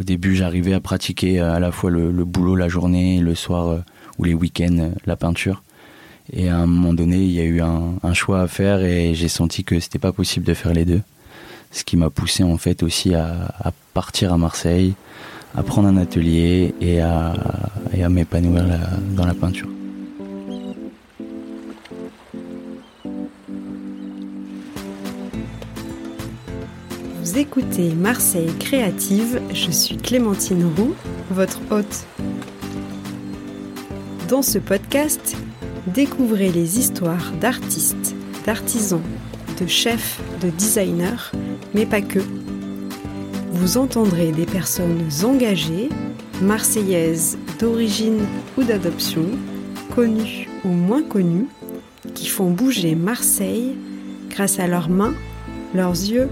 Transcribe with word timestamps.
au 0.00 0.02
début, 0.02 0.34
j'arrivais 0.34 0.72
à 0.72 0.80
pratiquer 0.80 1.40
à 1.40 1.60
la 1.60 1.72
fois 1.72 1.90
le, 1.90 2.10
boulot 2.24 2.56
la 2.56 2.68
journée, 2.68 3.20
le 3.20 3.34
soir 3.34 3.82
ou 4.18 4.24
les 4.24 4.32
week-ends 4.32 4.92
la 5.04 5.14
peinture. 5.14 5.62
Et 6.32 6.48
à 6.48 6.56
un 6.56 6.66
moment 6.66 6.94
donné, 6.94 7.18
il 7.18 7.32
y 7.32 7.40
a 7.40 7.44
eu 7.44 7.60
un, 7.60 8.14
choix 8.14 8.40
à 8.40 8.48
faire 8.48 8.82
et 8.82 9.14
j'ai 9.14 9.28
senti 9.28 9.62
que 9.62 9.78
c'était 9.78 9.98
pas 9.98 10.12
possible 10.12 10.46
de 10.46 10.54
faire 10.54 10.72
les 10.72 10.86
deux. 10.86 11.02
Ce 11.70 11.84
qui 11.84 11.98
m'a 11.98 12.08
poussé 12.08 12.42
en 12.44 12.56
fait 12.56 12.82
aussi 12.82 13.14
à, 13.14 13.52
partir 13.92 14.32
à 14.32 14.38
Marseille, 14.38 14.94
à 15.54 15.62
prendre 15.62 15.88
un 15.88 15.98
atelier 15.98 16.74
et 16.80 17.02
à, 17.02 17.34
et 17.92 18.02
à 18.02 18.08
m'épanouir 18.08 18.64
dans 19.14 19.26
la 19.26 19.34
peinture. 19.34 19.68
Écoutez 27.36 27.94
Marseille 27.94 28.52
Créative, 28.58 29.40
je 29.52 29.70
suis 29.70 29.96
Clémentine 29.96 30.64
Roux, 30.76 30.94
votre 31.30 31.60
hôte. 31.70 32.06
Dans 34.28 34.42
ce 34.42 34.58
podcast, 34.58 35.36
découvrez 35.86 36.50
les 36.50 36.78
histoires 36.78 37.32
d'artistes, 37.40 38.14
d'artisans, 38.44 39.02
de 39.60 39.66
chefs, 39.66 40.20
de 40.42 40.50
designers, 40.50 41.30
mais 41.72 41.86
pas 41.86 42.02
que. 42.02 42.20
Vous 43.52 43.78
entendrez 43.78 44.32
des 44.32 44.46
personnes 44.46 45.08
engagées, 45.22 45.88
marseillaises 46.42 47.38
d'origine 47.58 48.26
ou 48.58 48.64
d'adoption, 48.64 49.24
connues 49.94 50.48
ou 50.64 50.68
moins 50.68 51.02
connues, 51.02 51.48
qui 52.14 52.28
font 52.28 52.50
bouger 52.50 52.94
Marseille 52.94 53.76
grâce 54.28 54.58
à 54.58 54.66
leurs 54.66 54.90
mains, 54.90 55.14
leurs 55.74 55.92
yeux 55.92 56.28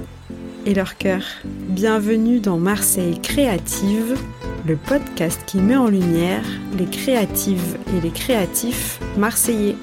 et 0.69 0.75
leur 0.75 0.99
cœur. 0.99 1.23
Bienvenue 1.47 2.41
dans 2.41 2.59
Marseille 2.59 3.19
Créative, 3.23 4.19
le 4.67 4.77
podcast 4.77 5.43
qui 5.47 5.59
met 5.59 5.77
en 5.77 5.89
lumière 5.89 6.45
les 6.79 6.85
créatives 6.85 7.79
et 7.97 8.03
les 8.03 8.11
créatifs 8.11 9.01
marseillais. 9.17 9.77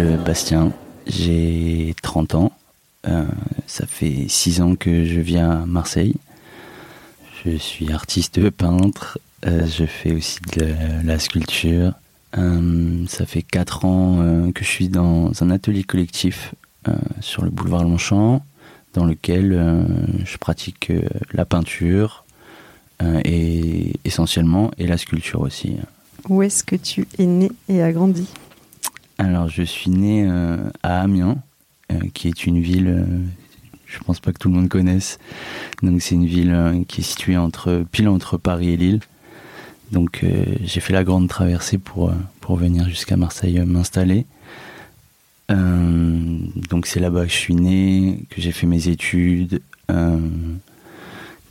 M'appelle 0.00 0.24
Bastien, 0.24 0.72
j'ai 1.06 1.94
30 2.02 2.34
ans. 2.34 2.52
Euh, 3.08 3.24
ça 3.66 3.86
fait 3.86 4.26
6 4.28 4.60
ans 4.60 4.74
que 4.74 5.04
je 5.04 5.20
viens 5.20 5.50
à 5.50 5.66
Marseille. 5.66 6.14
Je 7.44 7.56
suis 7.56 7.92
artiste 7.92 8.50
peintre. 8.50 9.18
Euh, 9.46 9.66
je 9.66 9.84
fais 9.84 10.12
aussi 10.12 10.38
de 10.56 10.74
la, 11.04 11.18
sculpture. 11.18 11.94
Euh, 12.38 13.04
ça 13.08 13.26
fait 13.26 13.42
4 13.42 13.84
ans 13.84 14.52
que 14.54 14.64
je 14.64 14.68
suis 14.68 14.88
dans 14.88 15.32
un 15.42 15.50
atelier 15.50 15.84
collectif 15.84 16.54
sur 17.20 17.44
le 17.44 17.50
boulevard 17.50 17.84
Longchamp, 17.84 18.42
dans 18.94 19.04
lequel 19.04 19.86
je 20.24 20.36
pratique 20.38 20.90
la 21.32 21.44
peinture 21.44 22.24
et 23.24 23.92
essentiellement 24.04 24.70
et 24.78 24.86
la 24.86 24.96
sculpture 24.96 25.42
aussi. 25.42 25.76
Où 26.28 26.42
est-ce 26.42 26.64
que 26.64 26.76
tu 26.76 27.06
es 27.18 27.26
né 27.26 27.50
et 27.68 27.82
as 27.82 27.92
grandi 27.92 28.26
alors, 29.20 29.48
je 29.50 29.62
suis 29.62 29.90
né 29.90 30.24
euh, 30.26 30.56
à 30.82 31.02
Amiens, 31.02 31.36
euh, 31.92 31.98
qui 32.14 32.26
est 32.26 32.46
une 32.46 32.58
ville, 32.58 32.86
je 32.86 33.12
euh, 33.12 33.18
je 33.86 33.98
pense 33.98 34.18
pas 34.18 34.32
que 34.32 34.38
tout 34.38 34.48
le 34.48 34.54
monde 34.54 34.70
connaisse. 34.70 35.18
Donc, 35.82 36.00
c'est 36.00 36.14
une 36.14 36.24
ville 36.24 36.84
qui 36.88 37.02
est 37.02 37.04
située 37.04 37.36
entre, 37.36 37.84
pile 37.92 38.08
entre 38.08 38.38
Paris 38.38 38.70
et 38.70 38.76
Lille. 38.78 39.00
Donc, 39.92 40.24
j'ai 40.62 40.80
fait 40.80 40.92
la 40.92 41.02
grande 41.04 41.28
traversée 41.28 41.76
pour, 41.76 42.12
venir 42.48 42.88
jusqu'à 42.88 43.16
Marseille 43.16 43.60
m'installer. 43.66 44.26
donc, 45.48 46.86
c'est 46.86 47.00
là-bas 47.00 47.26
que 47.26 47.32
je 47.32 47.36
suis 47.36 47.54
né, 47.54 48.22
que 48.30 48.40
j'ai 48.40 48.52
fait 48.52 48.68
mes 48.68 48.88
études, 48.88 49.60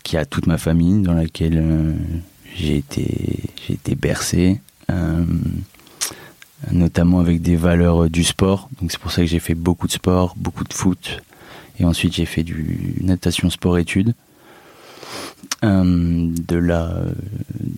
qui 0.03 0.17
a 0.17 0.25
toute 0.25 0.47
ma 0.47 0.57
famille 0.57 1.01
dans 1.01 1.13
laquelle 1.13 1.95
j'ai 2.55 2.77
été, 2.77 3.49
j'ai 3.67 3.73
été 3.73 3.95
bercé 3.95 4.61
notamment 6.71 7.19
avec 7.19 7.41
des 7.41 7.55
valeurs 7.55 8.05
euh, 8.05 8.09
du 8.09 8.23
sport. 8.23 8.69
Donc 8.81 8.91
c'est 8.91 8.99
pour 8.99 9.11
ça 9.11 9.21
que 9.21 9.27
j'ai 9.27 9.39
fait 9.39 9.55
beaucoup 9.55 9.87
de 9.87 9.91
sport, 9.91 10.35
beaucoup 10.37 10.63
de 10.63 10.73
foot. 10.73 11.21
Et 11.79 11.85
ensuite 11.85 12.13
j'ai 12.13 12.25
fait 12.25 12.43
du 12.43 12.95
natation 13.01 13.49
sport-études. 13.49 14.13
Euh, 15.63 16.27
de 16.47 16.55
là, 16.55 17.01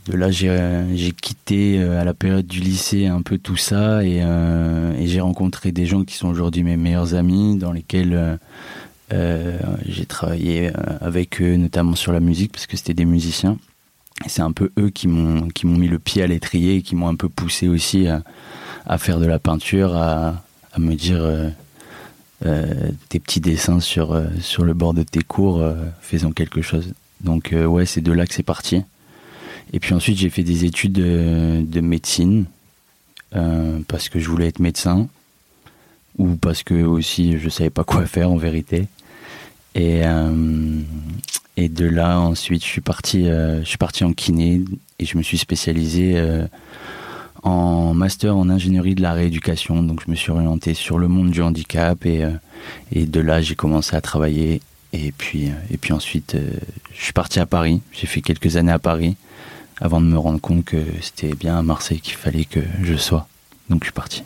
de 0.06 0.16
là 0.16 0.30
j'ai 0.30 1.12
quitté 1.14 1.80
euh, 1.80 2.00
à 2.00 2.04
la 2.04 2.14
période 2.14 2.46
du 2.46 2.60
lycée 2.60 3.08
un 3.08 3.24
peu 3.24 3.40
tout 3.40 3.58
ça 3.58 4.04
et, 4.04 4.22
j'ai 5.08 5.22
rencontré 5.22 5.72
des 5.72 5.86
gens 5.86 6.04
qui 6.04 6.16
sont 6.16 6.28
aujourd'hui 6.28 6.64
mes 6.64 6.78
meilleurs 6.78 7.16
amis, 7.16 7.58
dans 7.58 7.72
lesquels 7.72 8.40
j'ai 9.10 10.06
travaillé 10.06 10.72
avec 11.02 11.42
eux, 11.42 11.56
notamment 11.56 11.96
sur 11.96 12.14
la 12.14 12.20
musique 12.20 12.52
parce 12.52 12.66
que 12.66 12.78
c'était 12.78 12.94
des 12.94 13.06
musiciens. 13.06 13.58
C'est 14.28 14.42
un 14.42 14.52
peu 14.52 14.72
eux 14.80 14.90
qui 14.90 15.08
m'ont 15.08 15.50
mis 15.64 15.88
le 15.88 16.00
pied 16.00 16.22
à 16.24 16.28
l'étrier 16.28 16.78
et 16.78 16.82
qui 16.82 16.96
m'ont 16.96 17.08
un 17.08 17.16
peu 17.16 17.30
poussé 17.30 17.68
aussi 17.68 18.08
à, 18.08 18.24
à 18.86 18.98
faire 18.98 19.20
de 19.20 19.26
la 19.26 19.40
peinture, 19.40 19.96
à, 19.96 20.44
me 20.78 20.96
dire 20.96 21.22
euh, 21.22 21.50
euh, 22.46 22.92
tes 23.10 23.20
petits 23.20 23.42
dessins 23.42 23.80
sur, 23.80 24.14
euh, 24.14 24.26
sur 24.40 24.64
le 24.64 24.74
bord 24.74 24.94
de 24.94 25.04
tes 25.04 25.22
cours, 25.22 25.64
faisant 26.02 26.32
quelque 26.32 26.62
chose. 26.62 26.94
Donc 27.22 27.54
ouais, 27.54 27.86
c'est 27.86 28.02
de 28.02 28.12
là 28.12 28.26
que 28.26 28.34
c'est 28.34 28.44
parti. 28.44 28.84
Et 29.74 29.80
puis 29.80 29.94
ensuite, 29.94 30.18
j'ai 30.18 30.30
fait 30.30 30.44
des 30.44 30.66
études 30.66 30.94
de, 30.94 31.62
de 31.62 31.82
médecine 31.82 32.46
parce 33.88 34.10
que 34.10 34.20
je 34.20 34.28
voulais 34.28 34.48
être 34.48 34.60
médecin 34.60 35.08
ou 36.18 36.36
parce 36.36 36.64
que 36.64 36.84
aussi 36.84 37.38
je 37.40 37.48
savais 37.48 37.70
pas 37.70 37.84
quoi 37.84 38.06
faire 38.06 38.32
en 38.32 38.38
vérité. 38.38 38.88
Et, 39.76 40.02
et 41.56 41.70
de 41.70 41.86
là, 41.86 42.20
ensuite, 42.20 42.64
je 42.64 42.68
suis 42.68 42.82
parti, 42.82 43.26
je 43.26 43.64
suis 43.64 43.78
parti 43.78 44.04
en 44.04 44.14
kiné 44.14 44.64
et 45.00 45.06
je 45.06 45.18
me 45.18 45.24
suis 45.24 45.38
spécialisé 45.38 46.20
en 47.44 47.94
master 47.94 48.36
en 48.36 48.50
ingénierie 48.50 48.96
de 48.96 49.02
la 49.02 49.14
rééducation. 49.14 49.82
Donc 49.84 50.02
je 50.06 50.12
me 50.12 50.16
suis 50.16 50.32
orienté 50.32 50.74
sur 50.74 51.00
le 51.00 51.08
monde 51.08 51.32
du 51.32 51.42
handicap 51.42 52.06
et, 52.06 52.24
euh, 52.24 52.32
et 52.92 53.06
de 53.06 53.20
là 53.20 53.42
j'ai 53.42 53.56
commencé 53.56 53.96
à 53.96 54.02
travailler. 54.02 54.62
Et 54.94 55.14
puis, 55.14 55.48
euh, 55.48 55.54
et 55.72 55.78
puis 55.78 55.94
ensuite, 55.94 56.36
euh, 56.36 56.52
je 56.94 57.04
suis 57.04 57.14
parti 57.14 57.40
à 57.40 57.46
Paris. 57.46 57.82
J'ai 57.94 58.08
fait 58.08 58.22
quelques 58.22 58.58
années 58.58 58.74
à 58.74 58.80
Paris 58.80 59.16
avant 59.80 60.02
de 60.02 60.06
me 60.06 60.18
rendre 60.18 60.40
compte 60.40 60.66
que 60.66 60.84
c'était 61.02 61.34
bien 61.34 61.58
à 61.58 61.64
Marseille 61.64 62.02
qu'il 62.02 62.16
fallait 62.16 62.46
que 62.46 62.60
je 62.84 62.96
sois. 62.96 63.28
Donc 63.70 63.84
je 63.84 63.86
suis 63.86 63.94
parti. 63.94 64.24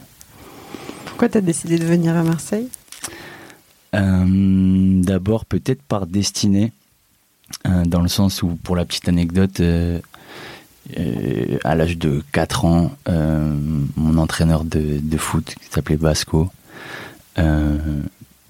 Pourquoi 1.06 1.30
tu 1.30 1.38
as 1.38 1.42
décidé 1.42 1.78
de 1.78 1.86
venir 1.86 2.16
à 2.16 2.24
Marseille? 2.24 2.68
D'abord 3.94 5.46
peut-être 5.46 5.82
par 5.82 6.06
destinée, 6.06 6.74
dans 7.64 8.02
le 8.02 8.10
sens 8.10 8.44
où, 8.44 8.58
pour 8.62 8.76
la 8.76 8.84
petite 8.84 9.08
anecdote, 9.08 9.62
euh, 10.98 11.58
à 11.64 11.74
l'âge 11.74 11.98
de 11.98 12.24
4 12.32 12.66
ans, 12.66 12.92
euh, 13.10 13.58
mon 13.96 14.18
entraîneur 14.18 14.64
de, 14.64 15.18
foot, 15.18 15.56
qui 15.60 15.70
s'appelait 15.70 15.98
Basco, 15.98 16.50
euh, 17.40 17.78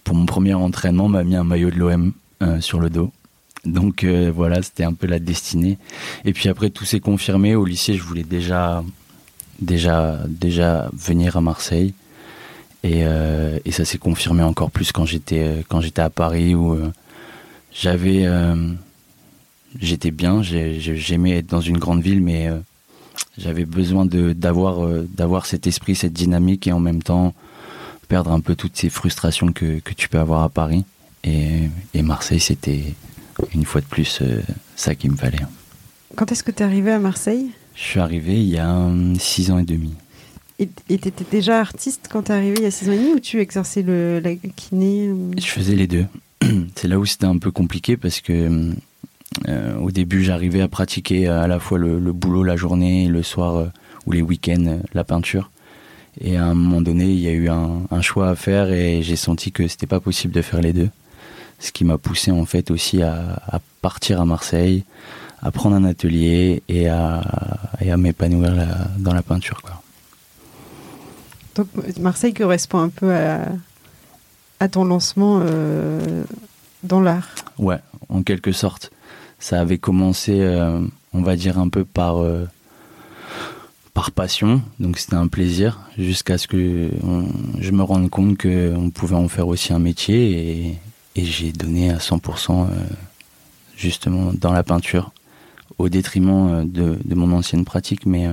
pour 0.04 0.16
mon 0.16 0.26
premier 0.26 0.54
entraînement, 0.54 1.08
m'a 1.08 1.24
mis 1.24 1.36
un 1.36 1.44
maillot 1.44 1.72
de 1.72 1.78
l'OM 1.78 2.14
sur 2.60 2.80
le 2.80 2.90
dos. 2.90 3.12
Donc 3.64 4.06
voilà, 4.06 4.62
c'était 4.62 4.84
un 4.84 4.94
peu 4.94 5.08
la 5.08 5.18
destinée. 5.18 5.80
Et 6.26 6.34
puis 6.34 6.50
après, 6.50 6.70
tout 6.70 6.86
s'est 6.86 7.00
confirmé. 7.00 7.56
Au 7.56 7.66
lycée, 7.66 7.96
je 7.96 8.04
voulais 8.04 8.24
déjà, 8.24 8.84
déjà, 9.60 10.20
déjà 10.28 10.92
venir 10.94 11.38
à 11.38 11.42
Marseille. 11.42 11.96
Et, 12.84 13.00
et 13.00 13.72
ça 13.72 13.84
s'est 13.84 13.98
confirmé 13.98 14.44
encore 14.44 14.70
plus 14.70 14.92
quand 14.92 15.06
j'étais 15.06 15.66
quand 15.70 15.82
j'étais 15.82 16.04
à 16.04 16.12
Paris 16.12 16.54
où 16.54 16.78
j'avais 17.72 18.28
j'étais 19.80 20.12
bien, 20.12 20.42
j'aimais 20.42 21.38
être 21.38 21.48
dans 21.48 21.62
une 21.62 21.78
grande 21.78 22.02
ville, 22.02 22.22
mais 22.22 22.48
euh, 22.48 22.60
j'avais 23.38 23.66
besoin 23.66 24.06
d'avoir 24.06 24.86
euh, 24.86 25.08
d'avoir 25.14 25.46
cet 25.46 25.68
esprit, 25.68 25.96
cette 25.96 26.14
dynamique 26.14 26.68
et 26.68 26.72
en 26.72 26.80
même 26.80 27.04
temps 27.04 27.34
perdre 28.08 28.32
un 28.32 28.40
peu 28.40 28.56
toutes 28.56 28.78
ces 28.78 28.90
frustrations 28.90 29.52
que, 29.52 29.80
que 29.80 29.94
tu 29.94 30.10
peux 30.10 30.20
avoir 30.20 30.44
à 30.44 30.50
Paris. 30.50 30.86
Et, 31.24 31.70
et 31.94 32.02
Marseille, 32.04 32.40
c'était 32.40 32.94
une 33.54 33.66
fois 33.66 33.82
de 33.82 33.88
plus 33.88 34.20
euh, 34.22 34.42
ça 34.76 34.96
qu'il 34.96 35.12
me 35.12 35.18
fallait. 35.18 35.40
Quand 36.16 36.32
est-ce 36.32 36.44
que 36.44 36.52
tu 36.52 36.62
es 36.62 36.66
arrivé 36.66 36.92
à 36.92 37.00
Marseille? 37.00 37.50
Je 37.74 37.82
suis 37.82 38.00
arrivé 38.00 38.36
il 38.36 38.50
y 38.50 38.60
a 38.60 38.90
six 39.20 39.52
ans 39.52 39.58
et 39.58 39.66
demi. 39.66 39.94
Et 40.58 40.70
tu 40.70 40.94
étais 40.94 41.12
déjà 41.30 41.60
artiste 41.60 42.08
quand 42.10 42.24
tu 42.24 42.32
es 42.32 42.36
arrivé 42.36 42.56
il 42.58 42.64
y 42.64 42.68
a 42.68 42.72
six 42.72 42.88
ans 42.88 42.94
et 42.94 42.98
demi 42.98 43.14
ou 43.14 43.20
tu 43.20 43.42
exerçais 43.42 43.82
le, 43.82 44.20
la 44.20 44.36
kiné 44.36 45.10
Je 45.38 45.48
faisais 45.48 45.76
les 45.76 45.88
deux. 45.88 46.06
C'est 46.76 46.88
là 46.88 46.98
où 47.00 47.06
c'était 47.06 47.26
un 47.26 47.38
peu 47.38 47.52
compliqué 47.52 47.98
parce 47.98 48.22
que 48.22 48.74
euh, 49.48 49.76
au 49.78 49.92
début, 49.92 50.24
j'arrivais 50.24 50.62
à 50.62 50.68
pratiquer 50.68 51.28
à 51.28 51.48
la 51.48 51.60
fois 51.60 51.78
le, 51.78 52.00
boulot 52.14 52.44
la 52.44 52.56
journée, 52.56 53.08
le 53.08 53.24
soir 53.24 53.56
euh, 53.56 53.66
ou 54.06 54.12
les 54.12 54.22
week-ends, 54.22 54.66
euh, 54.68 54.78
la 54.94 55.04
peinture. 55.04 55.52
Et 56.22 56.38
à 56.38 56.46
un 56.46 56.54
moment 56.54 56.82
donné, 56.82 57.06
il 57.06 57.20
y 57.20 57.28
a 57.28 57.32
eu 57.32 57.50
un, 57.50 58.02
choix 58.02 58.30
à 58.30 58.36
faire 58.36 58.72
et 58.72 59.02
j'ai 59.04 59.18
senti 59.18 59.52
que 59.52 59.68
c'était 59.68 59.88
pas 59.88 60.00
possible 60.00 60.34
de 60.34 60.42
faire 60.42 60.62
les 60.62 60.72
deux. 60.72 60.90
Ce 61.60 61.74
qui 61.74 61.84
m'a 61.84 61.98
poussé 61.98 62.32
en 62.32 62.46
fait 62.46 62.72
aussi 62.72 63.02
à, 63.02 63.60
partir 63.82 64.22
à 64.22 64.26
Marseille, 64.26 64.86
à 65.42 65.52
prendre 65.52 65.76
un 65.76 65.84
atelier 65.84 66.64
et 66.70 66.88
à, 66.88 67.22
à 67.82 67.98
m'épanouir 67.98 68.54
dans 68.98 69.14
la 69.14 69.24
peinture. 69.24 69.62
Quoi. 69.62 69.82
Donc 71.56 71.68
Marseille 72.00 72.34
correspond 72.34 72.80
un 72.80 72.90
peu 72.90 73.14
à, 73.14 73.48
à 74.60 74.68
ton 74.68 74.86
lancement 74.86 75.40
euh, 75.42 76.24
dans 76.84 77.02
l'art. 77.02 77.30
Ouais, 77.58 77.80
en 78.10 78.24
quelque 78.24 78.52
sorte. 78.52 78.92
Ça 79.40 79.60
avait 79.60 79.78
commencé, 79.78 80.40
euh, 80.42 80.80
on 81.14 81.22
va 81.22 81.36
dire, 81.36 81.60
un 81.60 81.70
peu 81.70 81.86
par, 81.86 82.18
euh, 82.18 82.46
par 83.94 84.12
passion, 84.12 84.62
donc 84.80 84.98
c'était 84.98 85.16
un 85.16 85.28
plaisir, 85.28 85.82
jusqu'à 85.98 86.38
ce 86.38 86.48
que 86.48 86.90
je 87.60 87.72
me 87.72 87.84
rende 87.84 88.10
compte 88.10 88.42
qu'on 88.42 88.90
pouvait 88.90 89.16
en 89.16 89.28
faire 89.28 89.48
aussi 89.48 89.74
un 89.74 89.80
métier, 89.80 90.78
et, 91.16 91.24
j'ai 91.24 91.54
donné 91.54 91.92
à 91.92 91.98
100% 91.98 92.68
justement 93.78 94.34
dans 94.34 94.52
la 94.52 94.64
peinture, 94.64 95.12
au 95.78 95.88
détriment 95.88 96.70
de, 96.70 96.98
de 97.04 97.16
mon 97.16 97.32
ancienne 97.32 97.64
pratique, 97.64 98.06
mais 98.06 98.28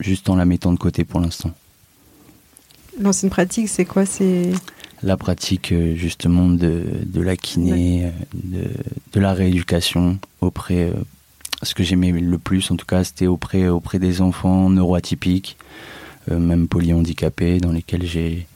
juste 0.00 0.30
en 0.30 0.36
la 0.36 0.46
mettant 0.46 0.72
de 0.72 0.78
côté 0.78 1.04
pour 1.04 1.20
l'instant. 1.20 1.52
L'ancienne 2.98 3.30
pratique, 3.30 3.68
c'est 3.68 3.84
quoi? 3.84 4.06
C'est 4.06 4.52
la 5.04 5.16
pratique 5.16 5.70
euh, 5.72 5.94
justement 5.94 6.48
de, 6.48 6.84
de 7.04 7.20
la 7.20 7.36
kiné, 7.36 8.06
euh, 8.06 8.10
de, 8.32 8.70
de, 9.12 9.20
la 9.20 9.34
rééducation 9.34 10.18
auprès. 10.40 10.84
Euh, 10.84 10.94
ce 11.62 11.74
que 11.74 11.82
j'aimais 11.82 12.10
le 12.10 12.38
plus, 12.38 12.70
en 12.70 12.76
tout 12.76 12.86
cas, 12.86 13.04
c'était 13.04 13.26
auprès, 13.26 13.68
auprès 13.68 13.98
des 13.98 14.20
enfants 14.20 14.68
neuroatypiques, 14.68 15.56
même 16.30 16.68
polyhandicapés, 16.68 17.58
dans 17.58 17.72
lesquels 17.72 18.04
j'ai, 18.04 18.46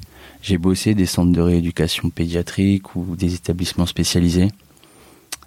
j'ai 0.43 0.59
bossé 0.59 0.95
des 0.95 1.07
centres 1.07 1.33
de 1.33 1.41
rééducation 1.41 2.11
pédiatrique 2.11 2.97
ou 2.97 3.17
des 3.17 3.35
établissements 3.35 3.87
spécialisés. 3.87 4.49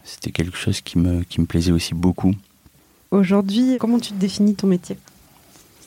C'était 0.04 0.32
quelque 0.32 0.58
chose 0.58 0.82
qui 0.82 0.98
me, 0.98 1.24
qui 1.24 1.40
me 1.40 1.46
plaisait 1.46 1.72
aussi 1.72 1.94
beaucoup. 1.94 2.34
Aujourd'hui, 3.12 3.78
comment 3.80 4.00
tu 4.00 4.14
définis 4.14 4.56
ton 4.56 4.68
métier? 4.68 4.98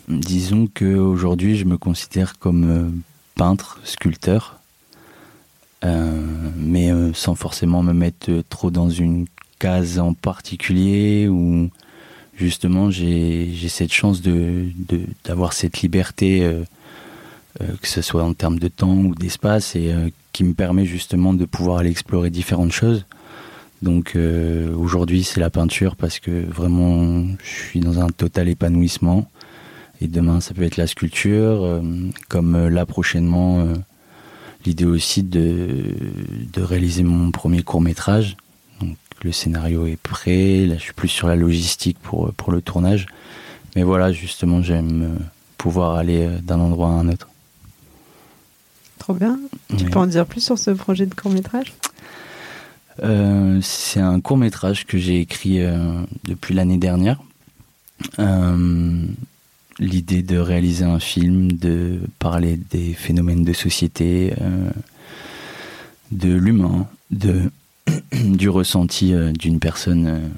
Disons 0.06 0.68
qu'aujourd'hui, 0.72 1.56
je 1.56 1.64
me 1.64 1.78
considère 1.78 2.38
comme 2.38 3.02
peintre, 3.34 3.80
sculpteur. 3.82 4.60
Euh, 5.84 6.10
mais 6.56 6.90
euh, 6.90 7.12
sans 7.12 7.34
forcément 7.34 7.82
me 7.82 7.92
mettre 7.92 8.30
trop 8.48 8.70
dans 8.70 8.88
une 8.88 9.26
case 9.58 9.98
en 9.98 10.14
particulier 10.14 11.28
ou 11.28 11.68
justement 12.36 12.90
j'ai 12.90 13.54
cette 13.68 13.92
chance 13.92 14.22
de 14.22 14.66
d'avoir 15.24 15.52
cette 15.52 15.82
liberté 15.82 16.42
euh, 16.42 16.64
que 17.80 17.86
ce 17.86 18.02
soit 18.02 18.24
en 18.24 18.32
termes 18.32 18.58
de 18.58 18.68
temps 18.68 18.96
ou 18.96 19.14
d'espace 19.14 19.76
et 19.76 19.94
qui 20.32 20.42
me 20.42 20.54
permet 20.54 20.86
justement 20.86 21.34
de 21.34 21.44
pouvoir 21.44 21.78
aller 21.78 21.90
explorer 21.90 22.30
différentes 22.30 22.72
choses. 22.72 23.04
Donc 23.82 24.16
aujourd'hui 24.76 25.22
c'est 25.22 25.38
la 25.38 25.50
peinture 25.50 25.94
parce 25.94 26.18
que 26.18 26.44
vraiment 26.44 27.24
je 27.44 27.50
suis 27.68 27.80
dans 27.80 28.00
un 28.00 28.08
total 28.08 28.48
épanouissement. 28.48 29.30
Et 30.00 30.08
demain 30.08 30.40
ça 30.40 30.52
peut 30.52 30.64
être 30.64 30.76
la 30.76 30.88
sculpture 30.88 31.80
comme 32.28 32.68
là 32.68 32.86
prochainement 32.86 33.64
l'idée 34.64 34.84
aussi 34.84 35.22
de, 35.22 35.94
de 36.52 36.62
réaliser 36.62 37.02
mon 37.02 37.30
premier 37.30 37.62
court 37.62 37.80
métrage. 37.80 38.36
Donc 38.80 38.96
le 39.22 39.32
scénario 39.32 39.86
est 39.86 39.96
prêt, 39.96 40.66
là 40.66 40.76
je 40.76 40.82
suis 40.82 40.92
plus 40.92 41.08
sur 41.08 41.28
la 41.28 41.36
logistique 41.36 41.98
pour, 42.02 42.32
pour 42.32 42.52
le 42.52 42.62
tournage. 42.62 43.06
Mais 43.76 43.82
voilà, 43.82 44.12
justement, 44.12 44.62
j'aime 44.62 45.02
euh, 45.02 45.24
pouvoir 45.58 45.96
aller 45.96 46.26
euh, 46.26 46.38
d'un 46.40 46.60
endroit 46.60 46.88
à 46.88 46.92
un 46.92 47.08
autre. 47.08 47.28
Trop 48.98 49.14
bien. 49.14 49.38
Tu 49.76 49.84
peux 49.86 49.98
en 49.98 50.06
dire 50.06 50.24
plus 50.24 50.40
sur 50.42 50.58
ce 50.58 50.70
projet 50.70 51.04
de 51.06 51.14
court 51.14 51.30
métrage 51.30 51.74
euh, 53.02 53.58
C'est 53.60 54.00
un 54.00 54.20
court 54.20 54.38
métrage 54.38 54.86
que 54.86 54.96
j'ai 54.96 55.20
écrit 55.20 55.58
depuis 56.24 56.54
l'année 56.54 56.78
dernière 56.78 57.20
l'idée 59.78 60.22
de 60.22 60.38
réaliser 60.38 60.84
un 60.84 61.00
film, 61.00 61.52
de 61.52 62.00
parler 62.18 62.58
des 62.70 62.92
phénomènes 62.92 63.44
de 63.44 63.52
société, 63.52 64.32
euh, 64.40 64.70
de 66.12 66.32
l'humain, 66.32 66.86
de 67.10 67.50
du 68.12 68.48
ressenti 68.48 69.12
euh, 69.12 69.32
d'une 69.32 69.58
personne 69.58 70.06
euh, 70.06 70.28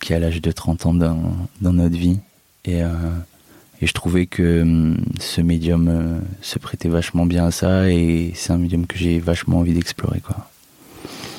qui 0.00 0.14
a 0.14 0.18
l'âge 0.18 0.40
de 0.40 0.50
30 0.50 0.86
ans 0.86 0.94
dans, 0.94 1.36
dans 1.60 1.72
notre 1.72 1.96
vie. 1.96 2.18
Et, 2.64 2.80
et, 2.80 3.86
je 3.86 3.92
trouvais 3.92 4.26
que 4.26 4.96
ce 5.20 5.40
médium 5.40 6.20
se 6.42 6.58
prêtait 6.58 6.88
vachement 6.88 7.26
bien 7.26 7.46
à 7.46 7.50
ça 7.52 7.88
et 7.88 8.32
c'est 8.34 8.52
un 8.52 8.58
médium 8.58 8.88
que 8.88 8.98
j'ai 8.98 9.20
vachement 9.20 9.58
envie 9.58 9.72
d'explorer. 9.72 10.18
Quoi. 10.18 10.50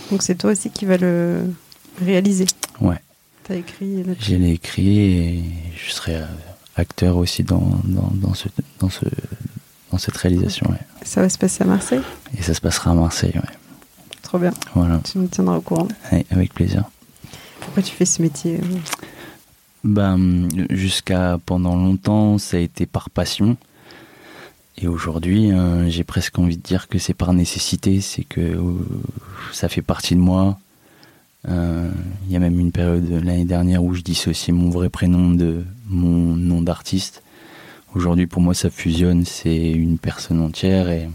Donc 0.09 0.23
c'est 0.23 0.35
toi 0.35 0.51
aussi 0.51 0.69
qui 0.69 0.85
vas 0.85 0.95
le 0.95 1.41
réaliser 2.01 2.45
Ouais. 2.79 2.95
T'as 3.43 3.55
écrit 3.55 4.05
J'ai 4.21 4.51
écrit 4.51 4.99
et 4.99 5.43
je 5.75 5.91
serai 5.91 6.15
acteur 6.77 7.17
aussi 7.17 7.43
dans, 7.43 7.81
dans, 7.83 8.11
dans, 8.13 8.33
ce, 8.33 8.47
dans, 8.79 8.89
ce, 8.89 9.05
dans 9.91 9.97
cette 9.97 10.17
réalisation. 10.17 10.69
Ça 11.03 11.21
va 11.21 11.29
se 11.29 11.37
passer 11.37 11.63
à 11.63 11.67
Marseille? 11.67 12.01
Et 12.37 12.41
ça 12.41 12.53
se 12.53 12.61
passera 12.61 12.91
à 12.91 12.93
Marseille, 12.93 13.33
ouais. 13.35 13.55
Trop 14.21 14.39
bien. 14.39 14.51
Voilà. 14.75 14.99
Tu 15.09 15.17
me 15.19 15.27
tiendras 15.27 15.57
au 15.57 15.61
courant. 15.61 15.87
avec 16.31 16.53
plaisir. 16.53 16.83
Pourquoi 17.61 17.81
tu 17.81 17.93
fais 17.93 18.05
ce 18.05 18.21
métier 18.21 18.57
euh? 18.57 18.77
Ben, 19.83 20.49
Jusqu'à 20.69 21.39
pendant 21.45 21.75
longtemps, 21.75 22.37
ça 22.37 22.57
a 22.57 22.59
été 22.59 22.85
par 22.85 23.09
passion. 23.09 23.55
Et 24.77 24.87
aujourd'hui, 24.87 25.51
euh, 25.51 25.89
j'ai 25.89 26.03
presque 26.03 26.37
envie 26.37 26.57
de 26.57 26.61
dire 26.61 26.87
que 26.87 26.99
c'est 26.99 27.13
par 27.13 27.33
nécessité, 27.33 28.01
c'est 28.01 28.23
que 28.23 28.41
euh, 28.41 28.73
ça 29.51 29.69
fait 29.69 29.81
partie 29.81 30.15
de 30.15 30.19
moi. 30.19 30.59
Euh, 31.47 31.89
il 32.25 32.31
y 32.31 32.35
a 32.35 32.39
même 32.39 32.59
une 32.59 32.71
période 32.71 33.09
l'année 33.23 33.45
dernière 33.45 33.83
où 33.83 33.93
je 33.93 34.01
dissociais 34.01 34.53
mon 34.53 34.69
vrai 34.69 34.89
prénom 34.89 35.31
de 35.31 35.63
mon 35.87 36.35
nom 36.35 36.61
d'artiste. 36.61 37.23
Aujourd'hui, 37.95 38.27
pour 38.27 38.41
moi, 38.41 38.53
ça 38.53 38.69
fusionne, 38.69 39.25
c'est 39.25 39.71
une 39.71 39.97
personne 39.97 40.41
entière 40.41 40.89
et, 40.89 41.09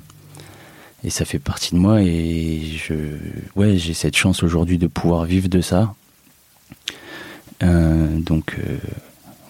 et 1.04 1.10
ça 1.10 1.24
fait 1.24 1.38
partie 1.38 1.74
de 1.74 1.80
moi. 1.80 2.02
Et 2.02 2.62
je, 2.62 2.94
ouais, 3.56 3.76
j'ai 3.76 3.94
cette 3.94 4.16
chance 4.16 4.42
aujourd'hui 4.42 4.78
de 4.78 4.86
pouvoir 4.86 5.24
vivre 5.24 5.48
de 5.48 5.60
ça. 5.60 5.94
Euh, 7.62 8.18
donc, 8.18 8.58
euh, 8.58 8.78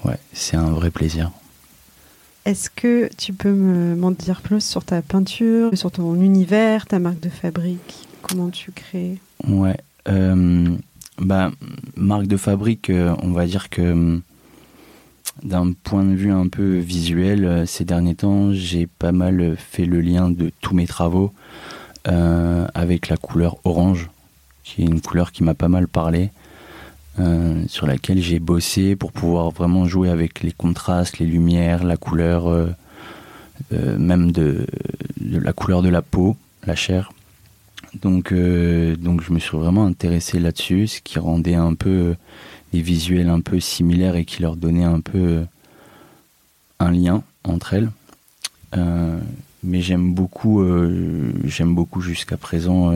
ouais, 0.05 0.19
c'est 0.33 0.57
un 0.57 0.71
vrai 0.71 0.91
plaisir. 0.91 1.31
Est-ce 2.45 2.71
que 2.71 3.09
tu 3.17 3.33
peux 3.33 3.53
m'en 3.53 4.11
dire 4.11 4.41
plus 4.41 4.65
sur 4.65 4.85
ta 4.85 5.01
peinture, 5.01 5.71
sur 5.79 5.93
ton 5.93 6.21
univers, 6.21 6.87
ta 6.87 6.99
marque 6.99 7.21
de 7.21 7.29
fabrique? 7.29 8.09
Comment 8.21 8.51
tu 8.51 8.73
crées? 8.73 9.19
Ouais, 9.47 9.77
bah, 10.07 11.53
marque 11.97 12.27
de 12.27 12.37
fabrique, 12.37 12.91
euh, 12.91 13.15
on 13.23 13.31
va 13.33 13.47
dire 13.47 13.71
que 13.71 13.83
euh, 13.83 14.19
d'un 15.43 15.73
point 15.73 16.05
de 16.05 16.15
vue 16.15 16.33
un 16.33 16.49
peu 16.49 16.79
visuel, 16.79 17.67
ces 17.67 17.85
derniers 17.85 18.15
temps, 18.15 18.53
j'ai 18.53 18.87
pas 18.87 19.13
mal 19.13 19.57
fait 19.57 19.87
le 19.87 20.01
lien 20.01 20.31
de 20.31 20.51
tous 20.61 20.75
mes 20.75 20.87
travaux 20.87 21.33
avec 22.05 23.09
la 23.09 23.17
couleur 23.17 23.57
orange, 23.65 24.11
qui 24.65 24.83
est 24.83 24.87
une 24.87 25.01
couleur 25.01 25.31
qui 25.31 25.45
m'a 25.45 25.55
pas 25.55 25.69
mal 25.69 25.87
parlé, 25.87 26.31
sur 27.69 27.87
laquelle 27.87 28.21
j'ai 28.21 28.41
bossé 28.41 28.97
pour 28.97 29.13
pouvoir 29.13 29.51
vraiment 29.51 29.87
jouer 29.87 30.11
avec 30.11 30.43
les 30.43 30.53
contrastes, 30.53 31.19
les 31.19 31.27
lumières, 31.27 31.85
la 31.85 31.97
couleur, 31.97 32.75
même 33.71 34.33
de, 34.33 34.67
la 35.21 35.53
couleur 35.53 35.83
de 35.83 35.89
la 35.89 36.03
peau, 36.03 36.37
la 36.67 36.75
chair. 36.75 37.13
Donc, 38.01 38.33
euh, 38.33 38.97
donc 38.97 39.23
je 39.23 39.33
me 39.33 39.39
suis 39.39 39.57
vraiment 39.57 39.85
intéressé 39.85 40.39
là-dessus, 40.39 40.87
ce 40.87 41.01
qui 41.03 41.19
rendait 41.19 41.55
un 41.55 41.75
peu 41.75 41.91
euh, 41.91 42.15
des 42.73 42.81
visuels 42.81 43.29
un 43.29 43.41
peu 43.41 43.61
similaires 43.61 44.17
et 44.17 44.25
qui 44.25 44.41
leur 44.43 44.57
donnait 44.57 44.85
un 44.85 45.01
peu 45.01 45.19
euh, 45.19 45.45
un 46.79 46.91
lien 46.91 47.23
entre 47.45 47.75
elles. 47.75 47.91
mais 49.63 49.81
j'aime 49.83 50.15
beaucoup, 50.15 50.65
j'aime 51.45 51.75
beaucoup 51.75 52.01
jusqu'à 52.01 52.37
présent. 52.37 52.93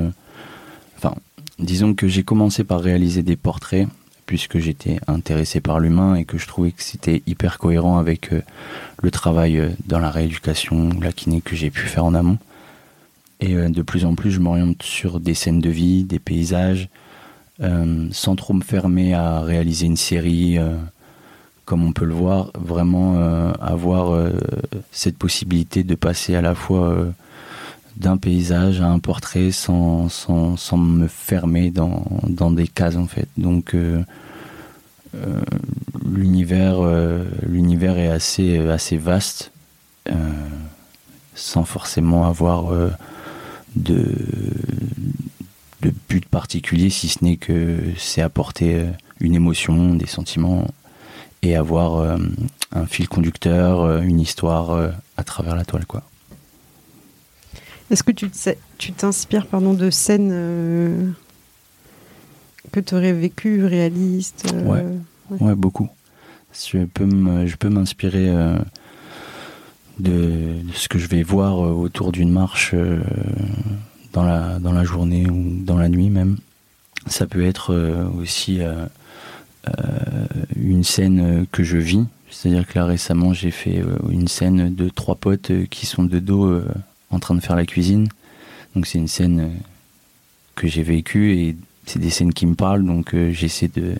enfin, 0.97 1.15
disons 1.59 1.95
que 1.95 2.09
j'ai 2.09 2.25
commencé 2.25 2.65
par 2.65 2.81
réaliser 2.81 3.23
des 3.23 3.37
portraits 3.37 3.87
puisque 4.25 4.59
j'étais 4.59 4.99
intéressé 5.07 5.61
par 5.61 5.79
l'humain 5.79 6.17
et 6.17 6.25
que 6.25 6.39
je 6.39 6.47
trouvais 6.49 6.73
que 6.73 6.83
c'était 6.83 7.23
hyper 7.27 7.59
cohérent 7.59 7.99
avec 7.99 8.31
le 9.03 9.11
travail 9.11 9.77
dans 9.87 10.01
la 10.01 10.11
rééducation, 10.11 10.91
la 11.01 11.13
kiné 11.13 11.41
que 11.41 11.55
j'ai 11.55 11.71
pu 11.71 11.87
faire 11.87 12.05
en 12.05 12.15
amont. 12.15 12.39
Et 13.41 13.55
euh, 13.55 13.69
de 13.69 13.83
plus 13.83 14.05
en 14.05 14.15
plus, 14.15 14.31
je 14.31 14.41
m'oriente 14.41 14.83
sur 14.83 15.21
des 15.21 15.35
scènes 15.35 15.61
de 15.61 15.71
vie, 15.71 16.05
des 16.05 16.19
paysages, 16.19 16.89
euh, 17.61 18.09
sans 18.11 18.37
trop 18.37 18.55
me 18.55 18.63
fermer 18.63 19.15
à 19.15 19.41
réaliser 19.41 19.87
une 19.87 19.97
série, 19.97 20.59
euh, 20.59 20.77
comme 21.65 21.85
on 21.85 21.93
peut 21.93 22.05
le 22.05 22.15
voir, 22.15 22.53
vraiment 22.55 23.19
avoir 23.61 24.31
cette 24.93 25.19
possibilité 25.19 25.83
de 25.83 25.97
passer 25.97 26.37
à 26.37 26.41
la 26.41 26.55
fois 26.55 26.97
d'un 27.97 28.19
paysage 28.19 28.81
à 28.81 28.87
un 28.87 29.01
portrait 29.01 29.51
sans, 29.51 30.09
sans, 30.09 30.57
sans 30.57 30.77
me 30.77 31.09
fermer 31.09 31.73
dans, 31.73 32.05
dans, 32.29 32.53
des 32.53 32.69
cases 32.69 32.95
en 32.95 33.09
fait. 33.09 33.27
Donc 33.37 33.75
l'univers 36.09 36.77
l'univers 37.43 37.99
est 37.99 38.11
assez, 38.11 38.59
assez 38.59 38.97
vaste 38.97 39.51
sans 41.35 41.65
forcément 41.65 42.29
avoir 42.29 42.73
de, 43.77 44.13
de 45.83 45.93
but 46.09 46.27
particulier, 46.27 46.91
si 46.91 47.09
ce 47.09 47.23
n'est 47.23 47.37
que 47.37 47.79
c'est 47.97 48.23
apporter 48.23 48.85
une 49.21 49.35
émotion, 49.35 49.95
des 49.95 50.07
sentiments 50.07 50.67
et 51.43 51.55
avoir 51.55 52.19
un 52.73 52.87
fil 52.87 53.09
conducteur, 53.09 54.01
une 54.03 54.21
histoire 54.21 54.93
à 55.17 55.25
travers 55.25 55.55
la 55.55 55.65
toile, 55.65 55.87
quoi. 55.87 56.03
Est-ce 57.91 58.03
que 58.03 58.13
tu, 58.13 58.31
tu 58.79 58.93
t'inspires 58.93 59.47
pardon, 59.47 59.73
de 59.73 59.91
scènes 59.91 60.31
euh, 60.33 61.11
que 62.73 62.81
tu 62.81 62.95
aurais 62.95 63.13
vécues, 63.13 63.65
réalistes 63.65 64.53
euh, 64.53 64.65
ouais. 64.65 65.39
ouais. 65.41 65.55
beaucoup. 65.55 65.89
Je 66.53 66.85
peux, 66.85 67.07
je 67.47 67.57
peux 67.57 67.69
m'inspirer 67.69 68.29
euh, 68.29 68.59
de, 69.99 70.57
ce 70.75 70.89
que 70.89 70.99
je 70.99 71.07
vais 71.07 71.23
voir 71.23 71.59
autour 71.59 72.13
d'une 72.13 72.31
marche 72.31 72.75
dans, 74.13 74.25
la, 74.25 74.59
dans 74.59 74.73
la 74.73 74.85
journée 74.85 75.29
ou 75.29 75.63
dans 75.63 75.79
la 75.79 75.89
nuit 75.89 76.11
même. 76.11 76.37
Ça 77.07 77.27
peut 77.27 77.45
être 77.45 77.75
aussi 78.21 78.61
une 80.57 80.85
scène 80.85 81.47
que 81.53 81.63
je 81.63 81.79
vis. 81.79 82.05
C'est-à-dire 82.31 82.67
que 82.67 82.79
là 82.79 82.85
récemment 82.85 83.33
j'ai 83.33 83.51
fait 83.51 83.83
une 84.11 84.29
scène 84.29 84.75
de 84.75 84.89
trois 84.89 85.15
potes 85.15 85.53
qui 85.71 85.87
sont 85.87 86.05
de 86.05 86.19
dos 86.19 86.63
en 87.11 87.19
train 87.19 87.35
de 87.35 87.41
faire 87.41 87.57
la 87.57 87.67
cuisine. 87.67 88.09
Donc 88.77 88.87
c'est 88.87 88.99
une 88.99 89.09
scène 89.09 89.41
euh, 89.41 89.49
que 90.55 90.69
j'ai 90.69 90.83
vécue 90.83 91.33
et 91.33 91.57
c'est 91.87 91.99
des 91.99 92.11
scènes 92.11 92.35
qui 92.35 92.47
me 92.47 92.55
parlent, 92.55 92.85
donc 92.85 93.15
euh, 93.15 93.33
j'essaie 93.33 93.69
de 93.69 93.95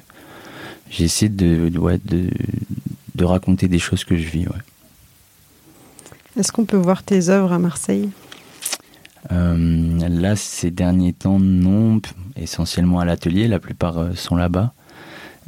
j'essaie 0.91 1.29
de, 1.29 1.69
de, 1.69 2.31
de, 3.15 3.25
raconter 3.25 3.69
des 3.69 3.79
choses 3.79 4.05
que 4.05 4.17
je 4.17 4.29
vis. 4.29 4.47
Est-ce 6.37 6.53
qu'on 6.53 6.65
peut 6.65 6.77
voir 6.77 7.03
tes 7.03 7.29
œuvres 7.29 7.53
à 7.53 7.59
Marseille? 7.59 8.11
Euh, 9.33 10.09
Là, 10.09 10.37
ces 10.37 10.71
derniers 10.71 11.13
temps, 11.13 11.39
non. 11.39 12.01
Essentiellement 12.37 13.01
à 13.01 13.05
l'atelier, 13.05 13.49
la 13.49 13.59
plupart 13.59 14.17
sont 14.17 14.37
là-bas. 14.37 14.73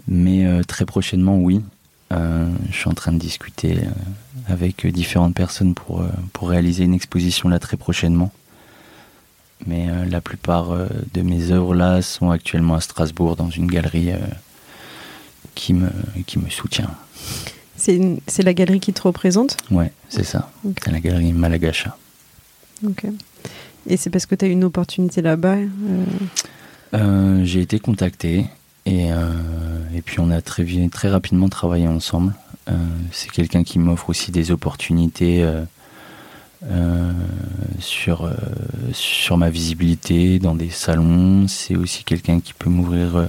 Mais 0.07 0.47
très 0.65 0.85
prochainement, 0.85 1.39
oui. 1.39 1.61
je 2.11 2.47
suis 2.73 2.89
en 2.89 2.95
train 2.95 3.13
de 3.13 3.19
discuter 3.19 3.77
avec 4.49 4.87
différentes 4.87 5.35
personnes 5.35 5.75
pour, 5.75 6.01
euh, 6.01 6.09
réaliser 6.43 6.85
une 6.85 6.95
exposition 6.95 7.49
là 7.49 7.59
très 7.59 7.77
prochainement. 7.77 8.33
Mais 9.67 9.89
euh, 9.89 10.05
la 10.07 10.21
plupart 10.21 10.71
euh, 10.71 10.87
de 11.15 11.23
mes 11.23 11.51
œuvres 11.51 11.75
là 11.75 12.01
sont 12.01 12.31
actuellement 12.31 12.75
à 12.75 12.81
Strasbourg 12.81 13.37
dans 13.37 13.51
une 13.51 13.67
galerie 13.67 14.13
qui 15.55 15.75
me 15.75 15.91
soutient. 16.49 16.91
C'est 17.79 18.43
la 18.43 18.55
galerie 18.55 18.81
qui 18.81 18.93
te 18.93 19.03
représente 19.03 19.57
Ouais, 19.71 19.93
c'est 20.09 20.25
ça. 20.25 20.51
C'est 20.83 20.91
la 20.91 21.01
galerie 21.01 21.33
Malagacha. 21.33 21.97
Ok. 22.87 23.07
Et 23.89 23.97
c'est 23.97 24.11
parce 24.11 24.27
que 24.27 24.35
tu 24.35 24.45
as 24.45 24.49
eu 24.49 24.53
une 24.53 24.65
opportunité 24.65 25.23
là-bas 25.23 25.57
J'ai 26.93 27.61
été 27.61 27.79
contacté 27.79 28.47
et, 28.85 29.09
et 29.95 30.03
puis 30.03 30.21
on 30.21 30.31
a 30.31 30.41
très, 30.43 30.65
très 30.91 31.09
rapidement 31.09 31.49
travaillé 31.49 31.89
ensemble. 31.89 32.35
Euh, 32.69 32.75
c'est 33.13 33.31
quelqu'un 33.31 33.65
qui 33.65 33.79
m'offre 33.79 34.11
aussi 34.11 34.31
des 34.31 34.51
opportunités 34.51 35.43
euh, 35.43 35.63
euh, 36.65 37.13
sur, 37.79 38.31
sur 38.93 39.39
ma 39.39 39.49
visibilité 39.49 40.39
dans 40.39 40.55
des 40.55 40.71
salons. 40.71 41.49
C'est 41.49 41.77
aussi 41.77 42.05
quelqu'un 42.05 42.41
qui 42.41 42.53
peut 42.53 42.71
m'ouvrir 42.71 43.29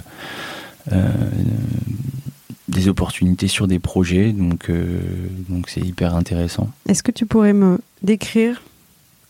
des 2.70 2.88
opportunités 2.88 3.48
sur 3.48 3.68
des 3.68 3.80
projets. 3.80 4.32
Donc, 4.32 4.72
donc 5.50 5.70
c'est 5.70 5.82
hyper 5.82 6.16
intéressant. 6.16 6.70
Est-ce 6.88 7.04
que 7.04 7.12
tu 7.12 7.26
pourrais 7.26 7.54
me 7.54 7.80
décrire 8.02 8.62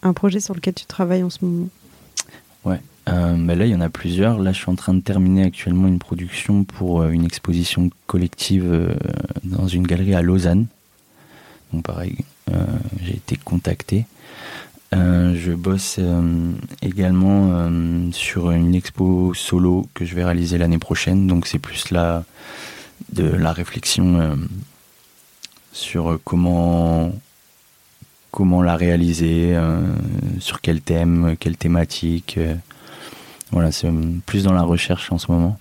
un 0.03 0.13
projet 0.13 0.39
sur 0.39 0.53
lequel 0.53 0.73
tu 0.73 0.85
travailles 0.85 1.23
en 1.23 1.29
ce 1.29 1.43
moment? 1.43 1.69
Ouais. 2.65 2.81
Euh, 3.09 3.35
bah 3.37 3.55
là, 3.55 3.65
il 3.65 3.71
y 3.71 3.75
en 3.75 3.81
a 3.81 3.89
plusieurs. 3.89 4.39
Là, 4.39 4.51
je 4.51 4.59
suis 4.59 4.69
en 4.69 4.75
train 4.75 4.93
de 4.93 5.01
terminer 5.01 5.43
actuellement 5.43 5.87
une 5.87 5.99
production 5.99 6.63
pour 6.63 7.01
euh, 7.01 7.09
une 7.09 7.25
exposition 7.25 7.89
collective 8.07 8.65
euh, 8.71 8.93
dans 9.43 9.67
une 9.67 9.87
galerie 9.87 10.13
à 10.13 10.21
Lausanne. 10.21 10.67
Donc, 11.73 11.83
pareil, 11.83 12.17
j'ai 13.03 13.13
été 13.13 13.35
contacté. 13.35 14.05
je 14.91 15.53
bosse 15.53 15.99
également 16.81 17.69
sur 18.11 18.49
une 18.49 18.73
expo 18.73 19.35
solo 19.35 19.85
que 19.93 20.03
je 20.03 20.15
vais 20.15 20.23
réaliser 20.23 20.57
l'année 20.57 20.79
prochaine. 20.79 21.27
Donc, 21.27 21.45
c'est 21.45 21.59
plus 21.59 21.91
là 21.91 22.23
de 23.13 23.23
la 23.23 23.53
réflexion 23.53 24.37
sur 25.71 26.19
comment 26.23 27.11
comment 28.31 28.61
la 28.61 28.75
réaliser, 28.75 29.57
sur 30.39 30.61
quel 30.61 30.81
thème, 30.81 31.35
quelle 31.39 31.57
thématique. 31.57 32.39
Voilà, 33.51 33.71
c'est 33.71 33.89
plus 34.25 34.43
dans 34.43 34.53
la 34.53 34.61
recherche 34.61 35.11
en 35.11 35.17
ce 35.17 35.31
moment. 35.31 35.57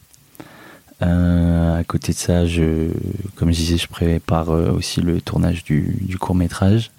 Euh, 1.02 1.78
à 1.78 1.84
côté 1.84 2.12
de 2.12 2.18
ça, 2.18 2.44
je, 2.44 2.90
comme 3.36 3.52
je 3.52 3.56
disais, 3.56 3.76
je 3.76 3.86
prépare 3.86 4.50
euh, 4.50 4.72
aussi 4.72 5.00
le 5.00 5.20
tournage 5.20 5.62
du, 5.64 6.16
court 6.18 6.34
métrage. 6.34 6.90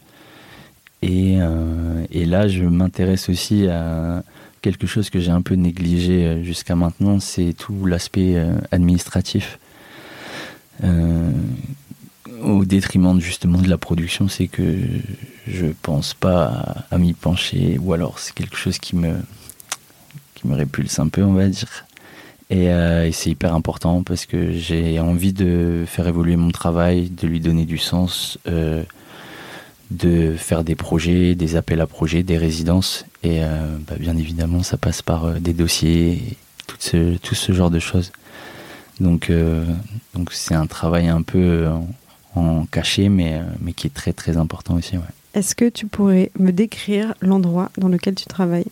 Et, 1.02 1.38
euh, 1.40 2.06
et 2.12 2.26
là, 2.26 2.48
je 2.48 2.64
m'intéresse 2.64 3.30
aussi 3.30 3.68
à 3.68 4.24
quelque 4.62 4.88
chose 4.88 5.10
que 5.10 5.20
j'ai 5.20 5.32
un 5.32 5.42
peu 5.42 5.56
négligé 5.56 6.44
jusqu'à 6.44 6.76
maintenant, 6.76 7.20
c'est 7.20 7.54
tout 7.54 7.86
l'aspect 7.86 8.36
administratif. 8.72 9.60
Au 10.84 12.66
détriment 12.66 13.20
justement 13.20 13.62
de 13.62 13.70
la 13.70 13.78
production, 13.78 14.28
c'est 14.28 14.48
que 14.48 14.78
je 15.48 15.68
pense 15.82 16.14
pas 16.14 16.86
à 16.92 16.98
m'y 16.98 17.14
pencher, 17.14 17.78
ou 17.82 17.94
alors 17.94 18.20
c'est 18.20 18.34
quelque 18.34 18.56
chose 18.56 18.78
qui 18.78 18.96
me, 18.96 19.16
qui 20.36 20.48
me 20.48 20.56
répulse 20.56 21.00
un 21.00 21.08
peu, 21.08 21.24
on 21.24 21.34
va 21.34 21.48
dire. 21.48 21.86
Euh, 22.52 23.06
et, 23.06 23.12
c'est 23.12 23.30
hyper 23.30 23.54
important 23.54 24.04
parce 24.04 24.26
que 24.26 24.52
j'ai 24.52 25.00
envie 25.00 25.34
de 25.34 25.84
faire 25.86 26.08
évoluer 26.08 26.36
mon 26.36 26.52
travail, 26.52 27.10
de 27.10 27.28
lui 27.28 27.40
donner 27.40 27.66
du 27.66 27.78
sens, 27.78 28.40
euh, 28.48 28.84
de 29.92 30.36
faire 30.36 30.64
des 30.64 30.76
projets, 30.76 31.36
des 31.36 31.56
appels 31.56 31.82
à 31.82 31.88
projets, 31.88 32.24
des 32.24 32.38
résidences. 32.38 33.06
Et 33.24 33.44
euh, 33.44 33.78
bah, 33.88 33.96
bien 34.00 34.18
évidemment, 34.18 34.64
ça 34.64 34.78
passe 34.78 35.02
par 35.02 35.34
des 35.40 35.54
dossiers, 35.54 36.38
tout 36.68 36.78
ce, 36.80 37.18
tout 37.18 37.36
ce 37.36 37.52
genre 37.52 37.70
de 37.70 37.80
choses. 37.80 38.12
Donc, 39.00 39.32
donc 40.14 40.34
c'est 40.34 40.56
un 40.56 40.68
travail 40.68 41.08
un 41.08 41.22
peu 41.22 41.68
en, 42.36 42.66
cachet, 42.66 43.10
mais, 43.10 43.42
mais 43.62 43.74
qui 43.74 43.88
est 43.88 43.94
très 43.94 44.14
très 44.14 44.38
important 44.38 44.76
aussi. 44.76 44.98
Ouais. 44.98 45.04
Est-ce 45.34 45.56
que 45.56 45.70
tu 45.70 45.86
pourrais 45.86 46.32
me 46.40 46.52
décrire 46.52 47.14
l'endroit 47.22 47.72
dans 47.78 47.88
lequel 47.88 48.16
tu 48.16 48.26
travailles? 48.26 48.66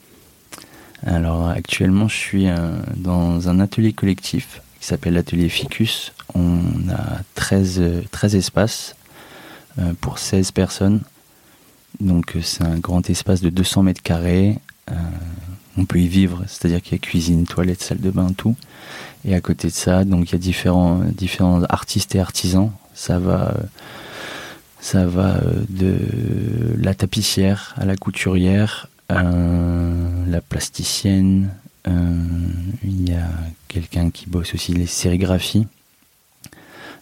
Alors 1.06 1.48
actuellement, 1.48 2.08
je 2.08 2.16
suis 2.16 2.48
euh, 2.48 2.76
dans 2.96 3.50
un 3.50 3.60
atelier 3.60 3.94
collectif 3.94 4.62
qui 4.80 4.88
s'appelle 4.88 5.14
l'atelier 5.14 5.50
Ficus. 5.50 6.14
On 6.34 6.60
a 6.90 7.20
13, 7.36 8.04
13 8.12 8.36
espaces 8.36 8.96
euh, 9.80 9.94
pour 10.02 10.18
16 10.18 10.52
personnes. 10.52 11.02
Donc 12.00 12.36
euh, 12.36 12.42
c'est 12.42 12.64
un 12.64 12.80
grand 12.80 13.08
espace 13.10 13.42
de 13.42 13.50
200 13.50 13.84
mètres 13.84 14.02
carrés. 14.02 14.58
On 15.78 15.86
peut 15.86 16.00
y 16.00 16.08
vivre, 16.08 16.44
c'est-à-dire 16.48 16.82
qu'il 16.82 16.94
y 16.94 16.96
a 16.96 17.00
cuisine, 17.00 17.46
toilette, 17.46 17.82
salle 17.82 18.00
de 18.00 18.10
bain, 18.10 18.32
tout. 18.36 18.56
Et 19.26 19.36
à 19.36 19.42
côté 19.42 19.68
de 19.68 19.74
ça, 19.74 20.04
donc 20.04 20.30
il 20.30 20.32
y 20.34 20.36
a 20.36 20.40
différents, 20.40 21.64
artistes 21.70 22.16
et 22.16 22.20
artisans. 22.20 22.72
Ça 22.94 23.20
va, 23.20 23.54
ça 24.80 25.06
va 25.06 25.40
de 25.70 25.98
la 26.78 26.96
tapissière 26.96 27.76
à 27.78 27.86
la 27.86 27.96
couturière, 27.96 28.90
euh, 29.12 30.26
la 30.28 30.42
plasticienne, 30.42 31.50
euh, 31.88 31.92
il 32.84 33.10
y 33.10 33.14
a 33.14 33.28
quelqu'un 33.68 34.10
qui 34.10 34.28
bosse 34.28 34.54
aussi 34.54 34.74
les 34.74 34.88
sérigraphies. 34.88 35.68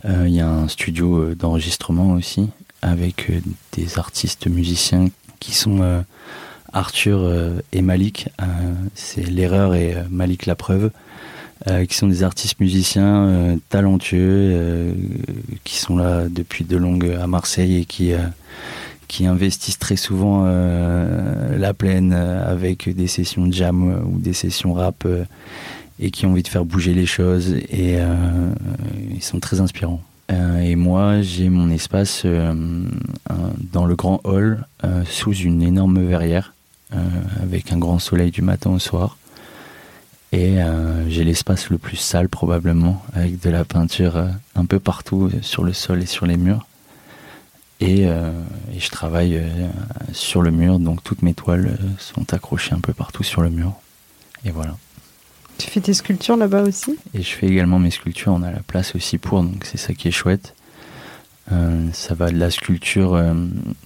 Euh, 0.06 0.28
il 0.28 0.36
y 0.36 0.42
a 0.42 0.50
un 0.50 0.68
studio 0.68 1.34
d'enregistrement 1.34 2.12
aussi 2.12 2.50
avec 2.82 3.32
des 3.72 3.98
artistes 3.98 4.48
musiciens 4.48 5.08
qui 5.40 5.54
sont 5.54 6.04
Arthur 6.76 7.32
et 7.72 7.82
Malik. 7.82 8.30
C'est 8.94 9.24
l'erreur 9.24 9.74
et 9.74 9.96
Malik 10.12 10.46
la 10.46 10.56
preuve. 10.56 10.92
qui 11.88 11.96
sont 11.96 12.08
des 12.08 12.22
artistes 12.22 12.60
musiciens 12.60 13.58
talentueux 13.70 14.94
qui 15.64 15.78
sont 15.78 15.98
là 15.98 16.28
depuis 16.30 16.64
de 16.66 16.78
longues 16.78 17.18
à 17.20 17.28
Marseille 17.28 17.78
et 17.78 17.86
qui 17.86 18.14
qui 19.08 19.26
investissent 19.26 19.80
très 19.80 19.96
souvent 19.96 20.44
euh, 20.46 21.58
la 21.58 21.74
plaine 21.74 22.14
euh, 22.14 22.52
avec 22.52 22.90
des 22.90 23.08
sessions 23.08 23.52
jam 23.52 23.90
euh, 23.90 24.02
ou 24.02 24.20
des 24.20 24.34
sessions 24.34 24.74
rap 24.74 25.08
et 26.00 26.12
qui 26.12 26.26
ont 26.26 26.32
envie 26.32 26.44
de 26.44 26.48
faire 26.48 26.66
bouger 26.66 26.94
les 26.94 27.06
choses 27.06 27.54
et 27.54 27.98
ils 29.14 29.24
sont 29.24 29.40
très 29.40 29.62
inspirants. 29.62 30.02
et 30.30 30.76
moi, 30.76 31.22
j'ai 31.22 31.48
mon 31.48 31.70
espace 31.70 32.26
dans 32.26 33.86
le 33.86 33.96
grand 33.96 34.20
hall 34.26 34.68
sous 35.06 35.34
une 35.34 35.64
énorme 35.64 36.04
verrière 36.06 36.55
avec 37.42 37.72
un 37.72 37.78
grand 37.78 38.00
soleil 38.00 38.32
du 38.32 38.42
matin 38.42 38.70
au 38.70 38.80
soir. 38.80 39.18
Et 40.32 40.58
j'ai 41.08 41.24
l'espace 41.24 41.70
le 41.70 41.78
plus 41.78 41.98
sale 41.98 42.30
probablement 42.30 43.04
avec 43.14 43.40
de 43.42 43.50
la 43.50 43.64
peinture 43.66 44.28
un 44.56 44.66
peu 44.66 44.80
partout 44.80 45.30
sur 45.42 45.64
le 45.64 45.74
sol 45.74 46.02
et 46.02 46.06
sur 46.06 46.26
les 46.26 46.38
murs. 46.38 46.66
Et, 47.80 48.08
je 48.78 48.90
travaille 48.90 49.42
sur 50.14 50.42
le 50.42 50.52
mur, 50.52 50.80
donc 50.80 51.04
toutes 51.04 51.22
mes 51.22 51.34
toiles 51.34 51.78
sont 52.00 52.34
accrochées 52.34 52.74
un 52.74 52.80
peu 52.80 52.94
partout 52.94 53.24
sur 53.24 53.42
le 53.42 53.50
mur. 53.50 53.74
Et 54.46 54.52
voilà. 54.52 54.76
Tu 55.58 55.70
fais 55.70 55.82
tes 55.82 55.94
sculptures 55.94 56.38
là-bas 56.38 56.64
aussi? 56.64 56.98
Et 57.14 57.22
je 57.22 57.30
fais 57.30 57.48
également 57.48 57.80
mes 57.80 57.92
sculptures, 57.92 58.34
on 58.34 58.44
a 58.44 58.52
la 58.52 58.60
place 58.60 58.96
aussi 58.96 59.18
pour, 59.18 59.42
donc 59.42 59.64
c'est 59.66 59.78
ça 59.78 59.94
qui 59.94 60.08
est 60.08 60.12
chouette. 60.12 60.55
Euh, 61.52 61.90
ça 61.94 62.16
va 62.16 62.32
de 62.32 62.38
la 62.38 62.50
sculpture 62.50 63.14
euh, 63.14 63.34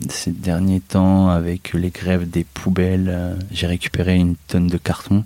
ces 0.09 0.31
derniers 0.31 0.79
temps 0.79 1.29
avec 1.29 1.73
les 1.73 1.89
grèves 1.89 2.29
des 2.29 2.45
poubelles. 2.45 3.09
Euh, 3.09 3.35
j'ai 3.51 3.67
récupéré 3.67 4.15
une 4.15 4.35
tonne 4.47 4.67
de 4.67 4.77
carton 4.77 5.25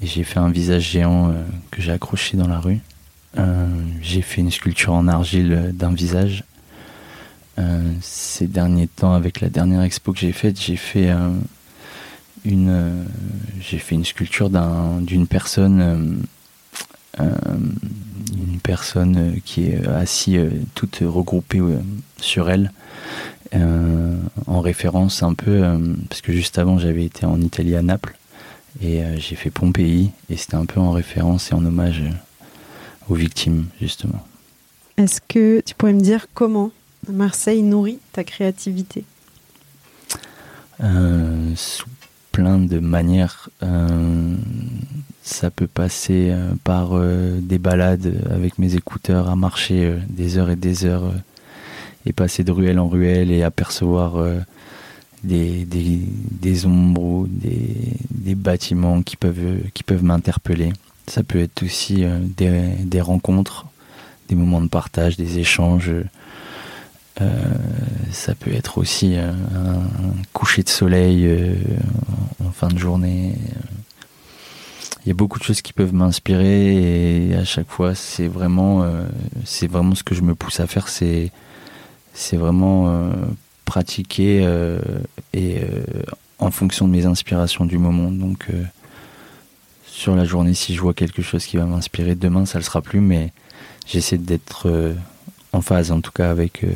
et 0.00 0.06
j'ai 0.06 0.22
fait 0.22 0.38
un 0.38 0.50
visage 0.50 0.90
géant 0.90 1.34
que 1.72 1.82
j'ai 1.82 1.90
accroché 1.90 2.36
dans 2.36 2.46
la 2.46 2.60
rue. 2.60 2.78
j'ai 4.00 4.22
fait 4.22 4.40
une 4.40 4.52
sculpture 4.52 4.92
en 4.92 5.08
argile 5.08 5.72
d'un 5.74 5.92
visage. 5.92 6.44
ces 8.00 8.46
derniers 8.46 8.86
temps, 8.86 9.12
avec 9.12 9.40
la 9.40 9.48
dernière 9.48 9.82
expo 9.82 10.12
que 10.12 10.20
j'ai 10.20 10.30
faite, 10.30 10.60
j'ai 10.60 10.76
fait 10.76 11.10
une 12.44 13.04
j'ai 13.60 13.78
fait 13.78 13.96
une 13.96 14.04
sculpture 14.04 14.50
d'une 15.00 15.26
personne 15.26 16.22
une 18.32 18.60
personne 18.60 19.16
euh, 19.16 19.40
qui 19.44 19.66
est 19.66 19.86
assise 19.86 20.36
euh, 20.36 20.50
toute 20.74 20.98
regroupée 21.02 21.60
euh, 21.60 21.78
sur 22.20 22.50
elle, 22.50 22.72
en 24.46 24.60
référence 24.60 25.22
un 25.22 25.32
peu, 25.32 25.62
parce 26.10 26.20
que 26.20 26.32
juste 26.32 26.58
avant 26.58 26.78
j'avais 26.78 27.06
été 27.06 27.24
en 27.24 27.40
Italie 27.40 27.74
à 27.76 27.80
Naples, 27.80 28.14
et 28.82 29.00
j'ai 29.16 29.36
fait 29.36 29.48
Pompéi, 29.48 30.10
et 30.28 30.36
c'était 30.36 30.56
un 30.56 30.66
peu 30.66 30.80
en 30.80 30.90
référence 30.90 31.50
et 31.50 31.54
en 31.54 31.64
hommage 31.64 32.02
aux 33.08 33.14
victimes, 33.14 33.64
justement. 33.80 34.22
Est-ce 34.98 35.22
que 35.26 35.62
tu 35.64 35.74
pourrais 35.74 35.94
me 35.94 36.02
dire 36.02 36.26
comment 36.34 36.72
Marseille 37.10 37.62
nourrit 37.62 38.00
ta 38.12 38.22
créativité? 38.22 39.04
Sous 40.78 41.88
plein 42.30 42.58
de 42.58 42.80
manières. 42.80 43.48
Ça 45.28 45.50
peut 45.50 45.66
passer 45.66 46.30
euh, 46.30 46.52
par 46.64 46.92
euh, 46.92 47.38
des 47.38 47.58
balades 47.58 48.26
avec 48.30 48.58
mes 48.58 48.76
écouteurs 48.76 49.28
à 49.28 49.36
marcher 49.36 49.84
euh, 49.84 49.98
des 50.08 50.38
heures 50.38 50.48
et 50.48 50.56
des 50.56 50.86
heures 50.86 51.12
et 52.06 52.14
passer 52.14 52.44
de 52.44 52.50
ruelle 52.50 52.78
en 52.78 52.88
ruelle 52.88 53.30
et 53.30 53.42
apercevoir 53.42 54.24
des, 55.22 55.66
des, 55.66 56.64
ombres 56.64 57.02
ou 57.02 57.26
des, 57.28 57.76
des, 58.10 58.34
bâtiments 58.34 59.02
qui 59.02 59.16
peuvent, 59.16 59.58
qui 59.74 59.82
peuvent 59.82 60.02
m'interpeller. 60.02 60.72
Ça 61.06 61.22
peut 61.22 61.40
être 61.40 61.62
aussi 61.62 62.06
des, 62.38 62.70
des, 62.78 63.00
rencontres, 63.02 63.66
des 64.30 64.34
moments 64.34 64.62
de 64.62 64.68
partage, 64.68 65.18
des 65.18 65.38
échanges. 65.38 65.92
ça 68.10 68.34
peut 68.34 68.54
être 68.54 68.78
aussi 68.78 69.16
un, 69.16 69.34
coucher 70.32 70.62
de 70.62 70.70
soleil 70.70 71.28
en 72.42 72.50
fin 72.52 72.68
de 72.68 72.78
journée 72.78 73.34
il 75.08 75.12
y 75.12 75.12
a 75.12 75.14
beaucoup 75.14 75.38
de 75.38 75.44
choses 75.44 75.62
qui 75.62 75.72
peuvent 75.72 75.94
m'inspirer 75.94 77.30
et 77.30 77.34
à 77.34 77.42
chaque 77.42 77.70
fois 77.70 77.94
c'est 77.94 78.28
vraiment 78.28 78.82
euh, 78.82 79.06
c'est 79.46 79.66
vraiment 79.66 79.94
ce 79.94 80.02
que 80.02 80.14
je 80.14 80.20
me 80.20 80.34
pousse 80.34 80.60
à 80.60 80.66
faire. 80.66 80.88
C'est 80.88 81.32
c'est 82.12 82.36
vraiment 82.36 82.90
euh, 82.90 83.10
pratiquer 83.64 84.42
euh, 84.44 84.78
et 85.32 85.62
en 86.38 86.50
fonction 86.50 86.86
de 86.86 86.92
mes 86.92 87.06
inspirations 87.06 87.64
du 87.64 87.78
moment. 87.78 88.10
Donc 88.10 88.48
sur 89.86 90.14
la 90.14 90.26
journée 90.26 90.52
si 90.52 90.74
je 90.74 90.80
vois 90.82 90.92
quelque 90.92 91.22
chose 91.22 91.46
qui 91.46 91.56
va 91.56 91.64
m'inspirer 91.64 92.14
demain 92.14 92.44
ça 92.44 92.58
le 92.58 92.64
sera 92.64 92.82
plus 92.82 93.00
mais 93.00 93.32
j'essaie 93.86 94.18
d'être 94.18 94.94
en 95.54 95.62
phase 95.62 95.90
en 95.90 96.02
tout 96.02 96.12
cas 96.12 96.30
avec 96.30 96.66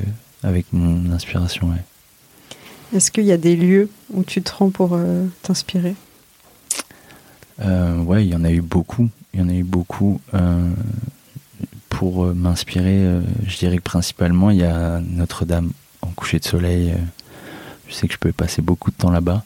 avec 0.43 0.65
mon 0.73 1.13
inspiration 1.13 1.69
est-ce 2.97 3.11
qu'il 3.11 3.25
y 3.25 3.33
a 3.33 3.37
des 3.37 3.57
lieux 3.57 3.91
où 4.11 4.25
tu 4.25 4.41
te 4.41 4.53
rends 4.55 4.71
pour 4.71 4.99
t'inspirer? 5.43 5.95
Ouais, 7.59 8.25
il 8.25 8.33
y 8.33 8.35
en 8.35 8.45
a 8.45 8.51
eu 8.51 8.61
beaucoup. 8.61 9.09
Il 9.35 9.41
y 9.41 9.43
en 9.43 9.49
a 9.49 9.55
eu 9.55 9.65
beaucoup. 9.65 10.21
Euh, 10.35 10.71
pour 11.89 12.25
euh, 12.25 12.35
m'inspirer, 12.35 13.21
je 13.47 13.59
dirais 13.59 13.77
que 13.77 13.83
principalement, 13.83 14.51
il 14.51 14.59
y 14.59 14.65
a 14.65 15.01
Notre-Dame 15.01 15.73
en 16.03 16.09
coucher 16.09 16.39
de 16.39 16.45
soleil. 16.45 16.95
je 17.89 17.95
sais 17.95 18.09
que 18.09 18.15
je 18.15 18.19
peux 18.19 18.33
passer 18.33 18.63
beaucoup 18.63 18.91
de 18.91 18.97
temps 18.97 19.11
là-bas. 19.11 19.45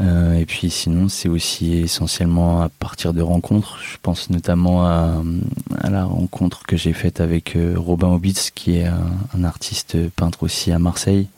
et 0.00 0.44
puis 0.46 0.70
sinon, 0.70 1.08
c'est 1.08 1.28
aussi 1.28 1.74
essentiellement 1.74 2.62
à 2.62 2.68
partir 2.68 3.12
de 3.12 3.22
rencontres. 3.22 3.78
Je 3.82 3.96
pense 4.00 4.30
notamment 4.30 4.86
à, 4.86 5.22
la 5.88 6.04
rencontre 6.04 6.64
que 6.64 6.76
j'ai 6.76 6.92
faite 6.92 7.20
avec 7.20 7.56
Robin 7.76 8.08
Obitz, 8.08 8.50
qui 8.50 8.78
est 8.78 8.86
un, 8.86 9.44
artiste 9.44 9.96
peintre 10.10 10.42
aussi 10.42 10.72
à 10.72 10.78
Marseille, 10.78 11.28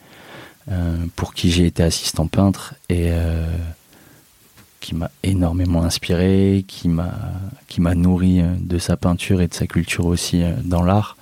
pour 1.15 1.33
qui 1.33 1.49
j'ai 1.49 1.65
été 1.65 1.81
assistant 1.81 2.27
peintre. 2.27 2.75
Et 2.89 3.11
qui 4.87 4.95
m'a 4.95 5.11
énormément 5.21 5.83
inspiré, 5.83 6.63
qui 6.65 6.87
m'a 6.87 7.11
qui 7.67 7.81
m'a 7.81 7.93
nourri 7.93 8.39
euh, 8.39 8.53
de 8.57 8.77
sa 8.77 8.95
peinture 8.95 9.41
et 9.41 9.49
de 9.49 9.53
sa 9.53 9.67
culture 9.67 10.05
aussi 10.05 10.43
euh, 10.43 10.53
dans 10.63 10.81
l'art. 10.81 11.17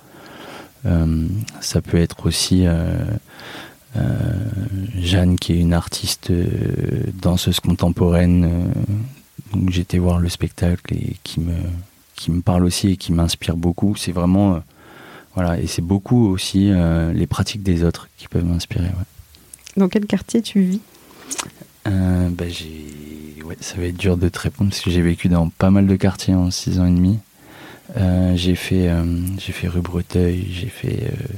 Euh, 0.84 1.26
ça 1.60 1.80
peut 1.80 1.96
être 1.96 2.26
aussi 2.26 2.64
Jeanne 5.00 5.36
qui 5.36 5.54
est 5.54 5.58
une 5.58 5.72
artiste 5.72 6.30
danseuse 7.20 7.58
contemporaine. 7.58 8.70
donc 9.52 9.70
j'étais 9.70 9.98
voir 9.98 10.20
le 10.20 10.28
spectacle 10.28 10.94
et 10.94 11.16
qui 11.24 11.40
me 11.40 11.56
qui 12.14 12.30
me 12.30 12.42
parle 12.42 12.64
aussi 12.64 12.90
et 12.90 12.96
qui 12.96 13.12
m'inspire 13.12 13.56
beaucoup. 13.56 13.96
C'est 13.96 14.12
vraiment 14.12 14.62
voilà 15.34 15.58
et 15.58 15.66
c'est 15.66 15.82
beaucoup 15.82 16.28
aussi 16.28 16.70
les 17.14 17.26
pratiques 17.26 17.64
des 17.64 17.82
autres 17.82 18.08
qui 18.16 18.28
peuvent 18.28 18.44
m'inspirer. 18.44 18.90
Dans 19.76 19.88
quel 19.88 20.06
quartier 20.06 20.40
tu 20.40 20.60
vis? 20.60 20.80
Ben, 21.84 22.48
j'ai 22.48 23.15
ça 23.60 23.76
va 23.76 23.84
être 23.84 23.96
dur 23.96 24.16
de 24.16 24.28
te 24.28 24.38
répondre 24.38 24.70
parce 24.70 24.82
que 24.82 24.90
j'ai 24.90 25.02
vécu 25.02 25.28
dans 25.28 25.48
pas 25.48 25.70
mal 25.70 25.86
de 25.86 25.96
quartiers 25.96 26.34
en 26.34 26.50
6 26.50 26.80
ans 26.80 26.86
et 26.86 26.90
demi. 26.90 27.18
Euh, 27.96 28.32
j'ai 28.36 28.54
fait, 28.54 28.88
euh, 28.88 29.04
j'ai 29.38 29.52
fait 29.52 29.68
rue 29.68 29.80
Breteuil, 29.80 30.46
j'ai 30.50 30.66
fait 30.66 31.04
euh, 31.04 31.34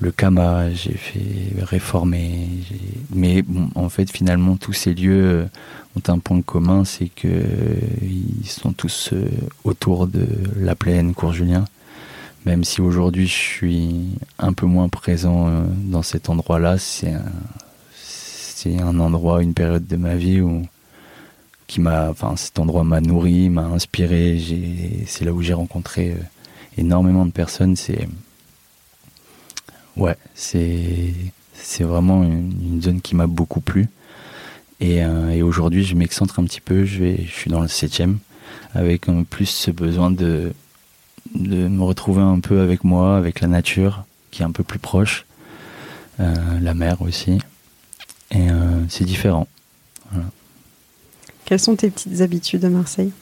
le 0.00 0.10
Kama, 0.10 0.70
j'ai 0.72 0.94
fait 0.94 1.62
Réformé. 1.62 2.48
Mais 3.14 3.44
en 3.74 3.88
fait, 3.88 4.10
finalement, 4.10 4.56
tous 4.56 4.72
ces 4.72 4.94
lieux 4.94 5.46
ont 5.96 6.12
un 6.12 6.18
point 6.18 6.42
commun, 6.42 6.84
c'est 6.84 7.08
que 7.08 7.28
ils 8.02 8.48
sont 8.48 8.72
tous 8.72 9.12
autour 9.64 10.06
de 10.06 10.26
la 10.56 10.74
plaine 10.74 11.14
Cours-Julien. 11.14 11.64
Même 12.44 12.62
si 12.62 12.80
aujourd'hui 12.80 13.26
je 13.26 13.34
suis 13.34 13.94
un 14.38 14.52
peu 14.52 14.66
moins 14.66 14.88
présent 14.88 15.50
dans 15.84 16.02
cet 16.02 16.28
endroit-là, 16.28 16.78
c'est 16.78 17.12
un, 17.12 17.24
c'est 17.94 18.80
un 18.80 19.00
endroit, 19.00 19.42
une 19.42 19.54
période 19.54 19.86
de 19.86 19.96
ma 19.96 20.14
vie 20.14 20.40
où 20.40 20.66
qui 21.66 21.80
m'a, 21.80 22.10
enfin, 22.10 22.36
cet 22.36 22.58
endroit 22.58 22.84
m'a 22.84 23.00
nourri, 23.00 23.48
m'a 23.48 23.64
inspiré. 23.64 24.40
c'est 25.06 25.24
là 25.24 25.32
où 25.32 25.42
j'ai 25.42 25.54
rencontré 25.54 26.10
euh, 26.10 26.22
énormément 26.78 27.26
de 27.26 27.32
personnes. 27.32 27.76
C'est, 27.76 28.08
ouais, 29.96 30.16
c'est, 30.34 31.12
c'est 31.54 31.84
vraiment 31.84 32.22
une, 32.22 32.80
zone 32.82 33.00
qui 33.00 33.16
m'a 33.16 33.26
beaucoup 33.26 33.60
plu. 33.60 33.88
Et, 34.80 35.04
euh, 35.04 35.30
et 35.30 35.42
aujourd'hui, 35.42 35.84
je 35.84 35.94
m'excentre 35.94 36.38
un 36.38 36.44
petit 36.44 36.60
peu. 36.60 36.84
Je 36.84 37.02
vais, 37.02 37.24
je 37.24 37.32
suis 37.32 37.50
dans 37.50 37.60
le 37.60 37.68
septième, 37.68 38.18
avec 38.74 39.08
en 39.08 39.24
plus 39.24 39.46
ce 39.46 39.70
besoin 39.70 40.10
de, 40.10 40.52
de 41.34 41.68
me 41.68 41.82
retrouver 41.82 42.22
un 42.22 42.40
peu 42.40 42.60
avec 42.60 42.84
moi, 42.84 43.16
avec 43.16 43.40
la 43.40 43.48
nature, 43.48 44.04
qui 44.30 44.42
est 44.42 44.44
un 44.44 44.52
peu 44.52 44.62
plus 44.62 44.78
proche, 44.78 45.24
euh, 46.20 46.60
la 46.60 46.74
mer 46.74 47.02
aussi. 47.02 47.38
Et 48.32 48.48
c'est 48.88 49.04
différent. 49.04 49.46
Voilà. 50.10 50.26
Quelles 51.46 51.60
sont 51.60 51.76
tes 51.76 51.90
petites 51.90 52.20
habitudes 52.22 52.64
à 52.64 52.68
Marseille? 52.68 53.12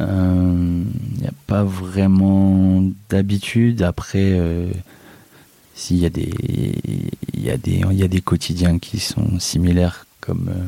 Il 0.00 0.06
euh, 0.08 0.82
n'y 1.20 1.28
a 1.28 1.32
pas 1.46 1.62
vraiment 1.62 2.82
d'habitude. 3.08 3.82
Après, 3.82 4.32
euh, 4.32 4.68
s'il 5.76 5.98
y 5.98 6.06
a 6.06 6.10
des, 6.10 6.32
y 7.34 7.50
a 7.50 7.56
des, 7.56 7.84
il 7.88 7.96
y 7.96 8.02
a 8.02 8.08
des 8.08 8.20
quotidiens 8.20 8.80
qui 8.80 8.98
sont 8.98 9.38
similaires, 9.38 10.06
comme 10.20 10.48
euh, 10.48 10.66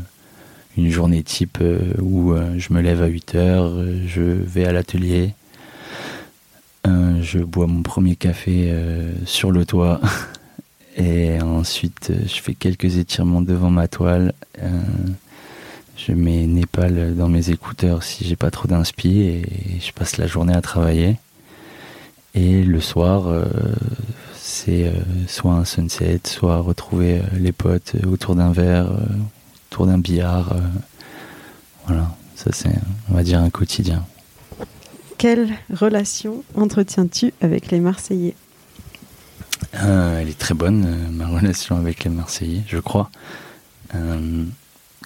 une 0.76 0.88
journée 0.90 1.24
type 1.24 1.58
où 2.00 2.34
je 2.56 2.72
me 2.72 2.80
lève 2.80 3.02
à 3.02 3.06
8 3.06 3.34
heures, 3.34 3.72
je 4.06 4.22
vais 4.22 4.64
à 4.64 4.72
l'atelier, 4.72 5.34
je 6.84 7.38
bois 7.38 7.68
mon 7.68 7.82
premier 7.82 8.16
café 8.16 8.74
sur 9.24 9.52
le 9.52 9.64
toit. 9.64 10.00
Et 10.96 11.40
ensuite, 11.40 12.12
je 12.26 12.40
fais 12.40 12.54
quelques 12.54 12.96
étirements 12.96 13.40
devant 13.40 13.70
ma 13.70 13.86
toile. 13.86 14.32
Je 15.96 16.12
mets 16.12 16.46
Népal 16.46 17.14
dans 17.16 17.28
mes 17.28 17.50
écouteurs 17.50 18.02
si 18.02 18.24
j'ai 18.24 18.36
pas 18.36 18.50
trop 18.50 18.66
d'inspi 18.66 19.20
et 19.20 19.42
je 19.80 19.92
passe 19.92 20.16
la 20.16 20.26
journée 20.26 20.54
à 20.54 20.60
travailler. 20.60 21.16
Et 22.34 22.64
le 22.64 22.80
soir, 22.80 23.28
euh, 23.28 23.44
c'est 24.34 24.88
euh, 24.88 24.92
soit 25.28 25.52
un 25.52 25.64
sunset, 25.64 26.20
soit 26.24 26.58
retrouver 26.58 27.18
euh, 27.18 27.22
les 27.38 27.52
potes 27.52 27.94
autour 28.06 28.34
d'un 28.34 28.50
verre, 28.50 28.90
autour 29.70 29.86
d'un 29.86 29.98
billard. 29.98 30.56
voilà, 31.86 32.10
ça 32.34 32.50
c'est, 32.52 32.74
on 33.08 33.14
va 33.14 33.22
dire, 33.22 33.38
un 33.38 33.50
quotidien. 33.50 34.04
Quelle 35.16 35.48
relation 35.72 36.42
entretiens-tu 36.56 37.32
avec 37.40 37.70
les 37.70 37.78
Marseillais? 37.78 38.34
Elle 39.72 40.28
est 40.28 40.38
très 40.38 40.54
bonne, 40.54 41.08
ma 41.12 41.28
relation 41.28 41.76
avec 41.76 42.02
les 42.02 42.10
Marseillais, 42.10 42.62
je 42.66 42.78
crois. 42.78 43.10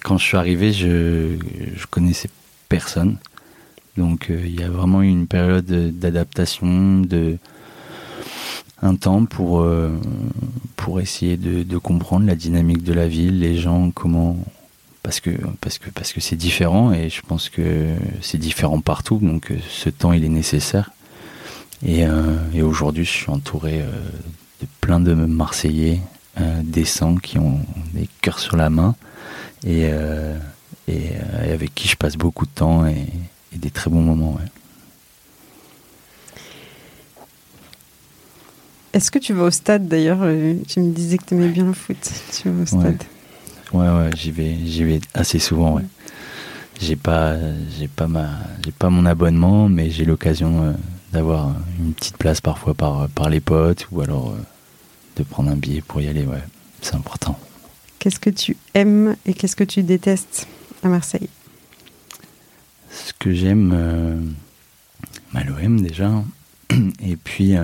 Quand 0.08 0.16
je 0.16 0.24
suis 0.24 0.38
arrivé, 0.38 0.72
je, 0.72 1.36
je 1.76 1.86
connaissais 1.86 2.30
personne. 2.70 3.18
Donc 3.98 4.26
il 4.30 4.58
y 4.58 4.62
a 4.62 4.70
vraiment 4.70 5.02
eu 5.02 5.08
une 5.08 5.26
période 5.26 5.66
d'adaptation, 5.98 7.00
de 7.00 7.36
un 8.80 8.94
temps 8.94 9.24
pour, 9.26 9.66
pour 10.76 11.00
essayer 11.00 11.36
de, 11.36 11.78
comprendre 11.78 12.24
la 12.26 12.36
dynamique 12.36 12.84
de 12.84 12.92
la 12.92 13.08
ville, 13.08 13.40
les 13.40 13.56
gens, 13.56 13.90
comment, 13.90 14.38
parce 15.02 15.20
que 15.20 15.30
parce 15.60 15.78
que 15.78 15.90
parce 15.90 16.12
que 16.12 16.20
c'est 16.20 16.36
différent 16.36 16.92
et 16.92 17.08
je 17.08 17.22
pense 17.22 17.48
que 17.48 17.94
c'est 18.20 18.38
différent 18.38 18.80
partout. 18.80 19.18
Donc 19.22 19.50
euh, 19.50 19.56
ce 19.68 19.90
temps 19.90 20.12
il 20.12 20.24
est 20.24 20.28
nécessaire. 20.28 20.90
Et, 21.84 22.06
euh, 22.06 22.36
et 22.52 22.62
aujourd'hui 22.62 23.04
je 23.04 23.10
suis 23.10 23.30
entouré 23.30 23.80
euh, 23.80 23.86
de 24.60 24.66
plein 24.80 25.00
de 25.00 25.14
Marseillais 25.14 26.00
décents 26.62 27.16
qui 27.16 27.36
ont 27.36 27.58
des 27.94 28.08
cœurs 28.20 28.38
sur 28.38 28.56
la 28.56 28.70
main 28.70 28.94
et, 29.66 29.90
et, 30.88 31.10
avec 31.52 31.74
qui 31.74 31.88
je 31.88 31.96
passe 31.96 32.16
beaucoup 32.16 32.46
de 32.46 32.50
temps 32.50 32.86
et, 32.86 33.06
des 33.52 33.70
très 33.70 33.90
bons 33.90 34.02
moments 34.02 34.38
Est-ce 38.92 39.10
que 39.10 39.18
tu 39.18 39.32
vas 39.32 39.44
au 39.44 39.50
stade 39.50 39.88
d'ailleurs 39.88 40.20
Tu 40.68 40.80
me 40.80 40.92
disais 40.92 41.18
que 41.18 41.24
tu 41.24 41.34
aimais 41.34 41.48
bien 41.48 41.64
le 41.64 41.72
foot. 41.72 41.96
Tu 42.32 42.50
vas 42.50 42.62
au 42.62 42.66
stade 42.66 43.02
Ouais, 43.72 43.88
ouais, 43.88 44.10
j'y 44.16 44.30
vais, 44.30 44.56
j'y 44.64 44.84
vais 44.84 45.00
assez 45.12 45.38
souvent, 45.38 45.74
ouais. 45.74 45.84
J'ai 46.80 46.96
pas, 46.96 47.34
j'ai 47.76 47.88
pas 47.88 48.06
ma, 48.06 48.28
j'ai 48.64 48.72
pas 48.72 48.88
mon 48.88 49.04
abonnement, 49.04 49.68
mais 49.68 49.90
j'ai 49.90 50.04
l'occasion 50.04 50.62
euh, 50.62 50.72
d'avoir 51.12 51.52
une 51.80 51.92
petite 51.92 52.16
place 52.16 52.40
parfois 52.40 52.72
par, 52.72 53.08
par 53.08 53.28
les 53.28 53.40
potes 53.40 53.88
ou 53.90 54.00
alors 54.00 54.30
euh, 54.30 54.40
de 55.16 55.22
prendre 55.24 55.50
un 55.50 55.56
billet 55.56 55.82
pour 55.82 56.00
y 56.00 56.08
aller, 56.08 56.24
ouais. 56.24 56.42
C'est 56.80 56.94
important. 56.94 57.38
Qu'est-ce 57.98 58.20
que 58.20 58.30
tu 58.30 58.56
aimes 58.74 59.16
et 59.26 59.34
qu'est-ce 59.34 59.56
que 59.56 59.64
tu 59.64 59.82
détestes 59.82 60.46
à 60.82 60.88
Marseille? 60.88 61.28
Ce 62.90 63.12
que 63.18 63.32
j'aime, 63.32 63.72
euh, 63.74 64.20
bah, 65.32 65.40
déjà, 65.68 66.24
et 67.02 67.16
puis 67.16 67.56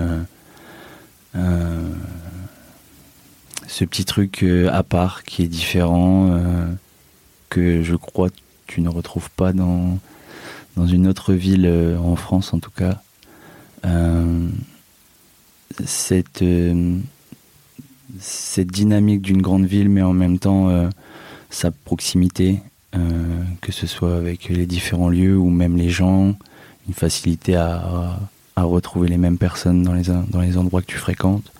ce 3.75 3.83
petit 3.83 4.05
truc 4.05 4.43
euh, 4.43 4.69
à 4.71 4.83
part 4.83 5.23
qui 5.23 5.43
est 5.43 5.47
différent, 5.47 6.29
euh, 6.31 6.71
que 7.49 7.83
je 7.83 7.95
crois 7.95 8.29
tu 8.67 8.79
ne 8.79 8.87
retrouves 8.87 9.29
pas 9.31 9.51
dans, 9.51 9.99
dans 10.77 10.87
une 10.87 11.07
autre 11.07 11.33
ville 11.33 11.65
euh, 11.65 11.97
en 11.97 12.15
France 12.15 12.53
en 12.53 12.59
tout 12.59 12.71
cas. 12.71 13.01
cette, 15.85 16.43
cette 18.19 18.71
dynamique 18.71 19.21
d'une 19.21 19.41
grande 19.41 19.65
ville, 19.65 19.89
mais 19.89 20.01
en 20.01 20.13
même 20.13 20.39
temps 20.39 20.89
sa 21.49 21.71
proximité, 21.71 22.59
que 23.61 23.71
ce 23.71 23.87
soit 23.87 24.15
avec 24.15 24.49
les 24.49 24.65
différents 24.65 25.09
lieux 25.09 25.37
ou 25.37 25.49
même 25.49 25.75
les 25.77 25.89
gens, 25.89 26.35
une 26.87 26.93
facilité 26.93 27.55
à, 27.55 28.19
retrouver 28.57 29.09
les 29.09 29.17
mêmes 29.17 29.37
personnes 29.37 29.83
dans 29.83 29.93
les, 29.93 30.03
dans 30.03 30.59
endroits 30.59 30.81
que 30.81 30.87
tu 30.87 30.97
fréquentes. 30.97 31.51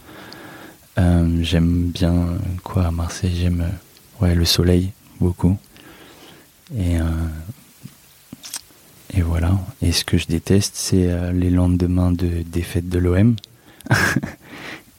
Euh, 0.97 1.39
j'aime 1.41 1.91
bien 1.93 2.37
quoi 2.63 2.87
à 2.87 2.91
Marseille 2.91 3.35
J'aime 3.35 3.61
euh, 3.61 4.25
ouais, 4.25 4.33
le 4.33 4.45
soleil 4.45 4.91
beaucoup. 5.19 5.57
Et, 6.73 6.99
euh, 6.99 7.03
et 9.13 9.21
voilà. 9.21 9.59
Et 9.81 9.91
ce 9.91 10.05
que 10.05 10.17
je 10.17 10.27
déteste, 10.27 10.75
c'est 10.75 11.33
les 11.33 11.49
lendemains 11.49 12.11
de 12.11 12.43
défaite 12.43 12.89
de 12.89 12.99
l'OM. 12.99 13.35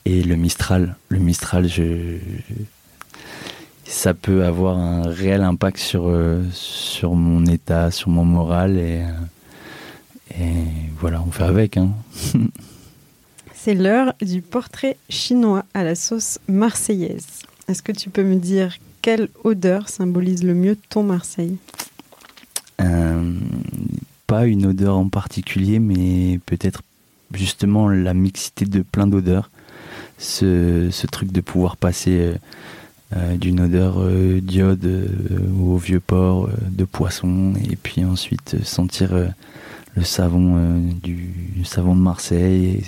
et 0.07 0.23
le 0.23 0.35
Mistral. 0.37 0.95
Le 1.09 1.19
Mistral, 1.19 1.67
je, 1.67 2.17
ça 3.83 4.13
peut 4.13 4.45
avoir 4.45 4.77
un 4.77 5.01
réel 5.01 5.41
impact 5.41 5.77
sur, 5.77 6.09
sur 6.51 7.13
mon 7.13 7.45
état, 7.45 7.91
sur 7.91 8.09
mon 8.09 8.23
moral. 8.23 8.77
Et, 8.77 9.03
et 10.39 10.63
voilà, 10.99 11.21
on 11.21 11.31
fait 11.31 11.43
avec. 11.43 11.75
Hein. 11.75 11.89
C'est 13.53 13.73
l'heure 13.73 14.13
du 14.21 14.41
portrait 14.41 14.95
chinois 15.09 15.65
à 15.73 15.83
la 15.83 15.95
sauce 15.95 16.39
marseillaise. 16.47 17.41
Est-ce 17.67 17.83
que 17.83 17.91
tu 17.91 18.09
peux 18.09 18.23
me 18.23 18.37
dire 18.37 18.77
quelle 19.01 19.27
odeur 19.43 19.89
symbolise 19.89 20.41
le 20.43 20.53
mieux 20.53 20.77
ton 20.89 21.03
Marseille? 21.03 21.57
Euh, 22.79 23.33
Pas 24.25 24.45
une 24.45 24.67
odeur 24.67 24.95
en 24.95 25.09
particulier, 25.09 25.79
mais 25.79 26.39
peut-être 26.45 26.81
justement 27.33 27.89
la 27.89 28.13
mixité 28.13 28.63
de 28.63 28.83
plein 28.83 29.05
d'odeurs. 29.07 29.49
Ce, 30.17 31.05
truc 31.07 31.31
de 31.31 31.41
pouvoir 31.41 31.77
passer 31.77 32.19
euh, 32.19 32.35
euh, 33.15 33.37
d'une 33.37 33.61
odeur 33.61 34.01
d'iode 34.41 35.09
au 35.61 35.77
vieux 35.77 35.99
port 35.99 36.49
de 36.69 36.85
poisson 36.85 37.53
et 37.69 37.75
puis 37.75 38.03
ensuite 38.03 38.63
sentir 38.63 39.11
le 39.95 40.03
savon 40.03 40.81
du 41.01 41.63
savon 41.63 41.95
de 41.95 42.01
Marseille 42.01 42.83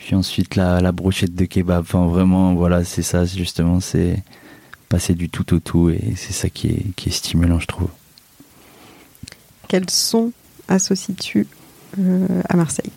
puis 0.00 0.14
ensuite 0.14 0.56
la, 0.56 0.80
la 0.80 0.92
brochette 0.92 1.34
de 1.34 1.44
kebab. 1.44 1.82
Enfin 1.82 2.06
vraiment, 2.06 2.54
voilà, 2.54 2.84
c'est 2.84 3.02
ça 3.02 3.24
justement, 3.26 3.80
c'est 3.80 4.22
passer 4.88 5.14
du 5.14 5.28
tout 5.28 5.54
au 5.54 5.60
tout 5.60 5.90
et 5.90 6.14
c'est 6.16 6.32
ça 6.32 6.48
qui 6.48 6.68
est, 6.68 6.86
qui 6.96 7.10
est 7.10 7.12
stimulant, 7.12 7.60
je 7.60 7.66
trouve. 7.66 7.90
Quels 9.68 9.88
son 9.88 10.32
associes-tu 10.66 11.46
euh, 11.98 12.42
à 12.48 12.56
Marseille? 12.56 12.90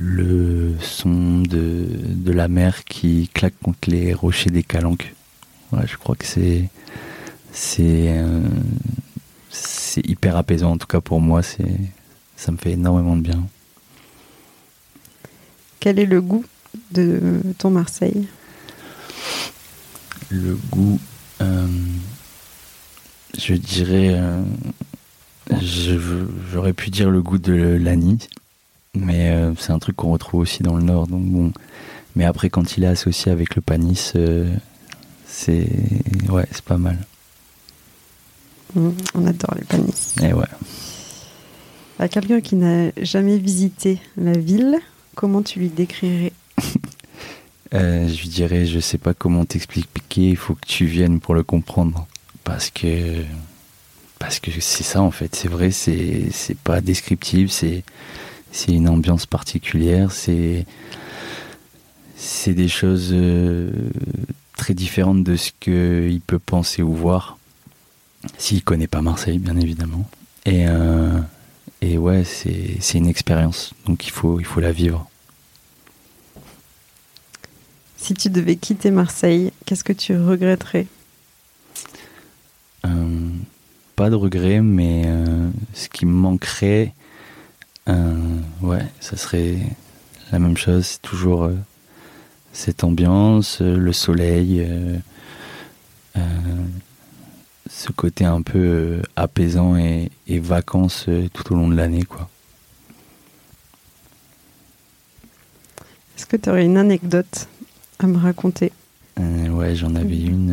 Le 0.00 0.76
son 0.80 1.40
de, 1.40 1.86
de, 1.90 2.32
la 2.32 2.46
mer 2.46 2.84
qui 2.84 3.28
claque 3.34 3.58
contre 3.60 3.90
les 3.90 4.14
rochers 4.14 4.50
des 4.50 4.62
Calanques. 4.62 5.12
Ouais, 5.72 5.86
je 5.86 5.96
crois 5.96 6.14
que 6.14 6.24
c'est 6.24 6.68
c'est 7.52 8.16
euh, 8.16 8.40
c'est 9.50 10.06
hyper 10.06 10.36
apaisant 10.36 10.72
en 10.72 10.78
tout 10.78 10.86
cas 10.86 11.00
pour 11.00 11.20
moi. 11.20 11.42
C'est 11.42 11.80
ça 12.36 12.52
me 12.52 12.56
fait 12.56 12.72
énormément 12.72 13.16
de 13.16 13.22
bien. 13.22 13.44
Quel 15.80 15.98
est 15.98 16.06
le 16.06 16.20
goût 16.20 16.44
de 16.92 17.40
ton 17.58 17.70
Marseille? 17.70 18.28
Le 20.28 20.56
goût, 20.70 21.00
euh, 21.40 21.66
je 23.38 23.54
dirais, 23.54 24.10
euh, 24.12 24.42
j'aurais 26.52 26.72
pu 26.72 26.90
dire 26.90 27.10
le 27.10 27.22
goût 27.22 27.38
de 27.38 27.52
l'ani, 27.52 28.18
mais 28.98 29.30
euh, 29.30 29.54
c'est 29.58 29.72
un 29.72 29.78
truc 29.78 29.96
qu'on 29.96 30.12
retrouve 30.12 30.40
aussi 30.40 30.62
dans 30.62 30.76
le 30.76 30.82
nord. 30.82 31.06
Donc 31.06 31.24
bon, 31.24 31.52
mais 32.16 32.24
après 32.24 32.50
quand 32.50 32.76
il 32.76 32.84
est 32.84 32.88
associé 32.88 33.32
avec 33.32 33.54
le 33.54 33.62
panis, 33.62 34.12
c'est 35.26 35.66
ouais, 36.28 36.46
c'est 36.50 36.64
pas 36.64 36.78
mal. 36.78 36.98
Mmh, 38.74 38.90
on 39.14 39.26
adore 39.26 39.54
les 39.56 39.64
panis. 39.64 40.14
Et 40.22 40.32
ouais. 40.32 40.44
À 41.98 42.08
quelqu'un 42.08 42.40
qui 42.40 42.54
n'a 42.54 42.90
jamais 43.02 43.38
visité 43.38 43.98
la 44.16 44.32
ville, 44.32 44.78
Comment 45.18 45.42
tu 45.42 45.58
lui 45.58 45.68
décrirais? 45.68 46.32
Euh, 47.74 48.08
Je 48.08 48.22
lui 48.22 48.28
dirais, 48.30 48.64
je 48.64 48.80
sais 48.80 48.96
pas 48.96 49.12
comment 49.12 49.44
t'expliquer, 49.44 50.30
il 50.30 50.38
faut 50.38 50.54
que 50.54 50.66
tu 50.66 50.86
viennes 50.86 51.20
pour 51.20 51.34
le 51.34 51.42
comprendre. 51.42 52.06
Parce 52.42 52.70
que 52.70 53.24
parce 54.18 54.40
que 54.40 54.50
c'est 54.58 54.84
ça 54.84 55.02
en 55.02 55.10
fait, 55.10 55.34
c'est 55.34 55.48
vrai, 55.48 55.70
c'est 55.70 56.28
c'est 56.30 56.56
pas 56.56 56.80
descriptif, 56.80 57.50
c'est 57.50 57.84
c'est 58.52 58.72
une 58.72 58.88
ambiance 58.88 59.26
particulière, 59.26 60.12
c'est 60.12 60.66
c'est 62.16 62.54
des 62.54 62.68
choses 62.68 63.10
euh, 63.12 63.70
très 64.56 64.74
différentes 64.74 65.22
de 65.22 65.36
ce 65.36 65.52
qu'il 65.60 66.20
peut 66.20 66.40
penser 66.40 66.82
ou 66.82 66.92
voir 66.92 67.38
s'il 68.36 68.64
connaît 68.64 68.88
pas 68.88 69.02
Marseille, 69.02 69.38
bien 69.38 69.56
évidemment. 69.56 70.08
Et 70.44 70.66
euh, 70.66 71.20
et 71.80 71.96
ouais, 71.96 72.24
c'est 72.24 72.98
une 72.98 73.06
expérience, 73.06 73.72
donc 73.86 74.06
il 74.06 74.10
faut, 74.10 74.40
il 74.40 74.44
faut 74.44 74.60
la 74.60 74.72
vivre. 74.72 75.08
Si 77.96 78.14
tu 78.14 78.30
devais 78.30 78.56
quitter 78.56 78.90
Marseille, 78.90 79.52
qu'est-ce 79.64 79.84
que 79.84 79.92
tu 79.92 80.16
regretterais? 80.16 80.86
Euh, 82.84 83.28
Pas 83.94 84.10
de 84.10 84.16
regret, 84.16 84.60
mais 84.60 85.04
ce 85.74 85.88
qui 85.88 86.04
me 86.06 86.12
manquerait, 86.12 86.94
euh, 87.88 88.40
ouais, 88.62 88.84
ça 89.00 89.16
serait 89.16 89.58
la 90.32 90.38
même 90.38 90.56
chose. 90.56 90.86
C'est 90.86 91.02
toujours 91.02 91.50
cette 92.52 92.84
ambiance, 92.84 93.60
le 93.60 93.92
soleil, 93.92 94.66
ce 97.68 97.92
côté 97.92 98.24
un 98.24 98.42
peu 98.42 99.02
apaisant 99.16 99.76
et, 99.76 100.10
et 100.26 100.38
vacances 100.38 101.06
tout 101.32 101.52
au 101.52 101.56
long 101.56 101.68
de 101.68 101.76
l'année, 101.76 102.02
quoi. 102.04 102.28
Est-ce 106.16 106.26
que 106.26 106.36
tu 106.36 106.50
aurais 106.50 106.64
une 106.64 106.76
anecdote 106.76 107.48
à 108.00 108.06
me 108.06 108.18
raconter? 108.18 108.72
Euh, 109.20 109.48
Ouais, 109.50 109.76
j'en 109.76 109.94
avais 109.94 110.18
une 110.20 110.52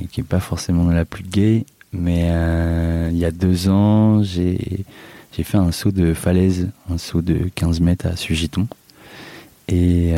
euh, 0.00 0.06
qui 0.10 0.20
n'est 0.20 0.26
pas 0.26 0.40
forcément 0.40 0.90
la 0.90 1.04
plus 1.04 1.24
gay, 1.24 1.66
mais 1.92 2.28
euh, 2.30 3.10
il 3.12 3.18
y 3.18 3.24
a 3.24 3.30
deux 3.30 3.68
ans, 3.68 4.22
j'ai 4.22 4.84
fait 5.32 5.56
un 5.56 5.72
saut 5.72 5.92
de 5.92 6.14
falaise, 6.14 6.68
un 6.90 6.98
saut 6.98 7.22
de 7.22 7.48
15 7.54 7.80
mètres 7.80 8.06
à 8.06 8.16
Sugiton. 8.16 8.68
Et 9.68 10.14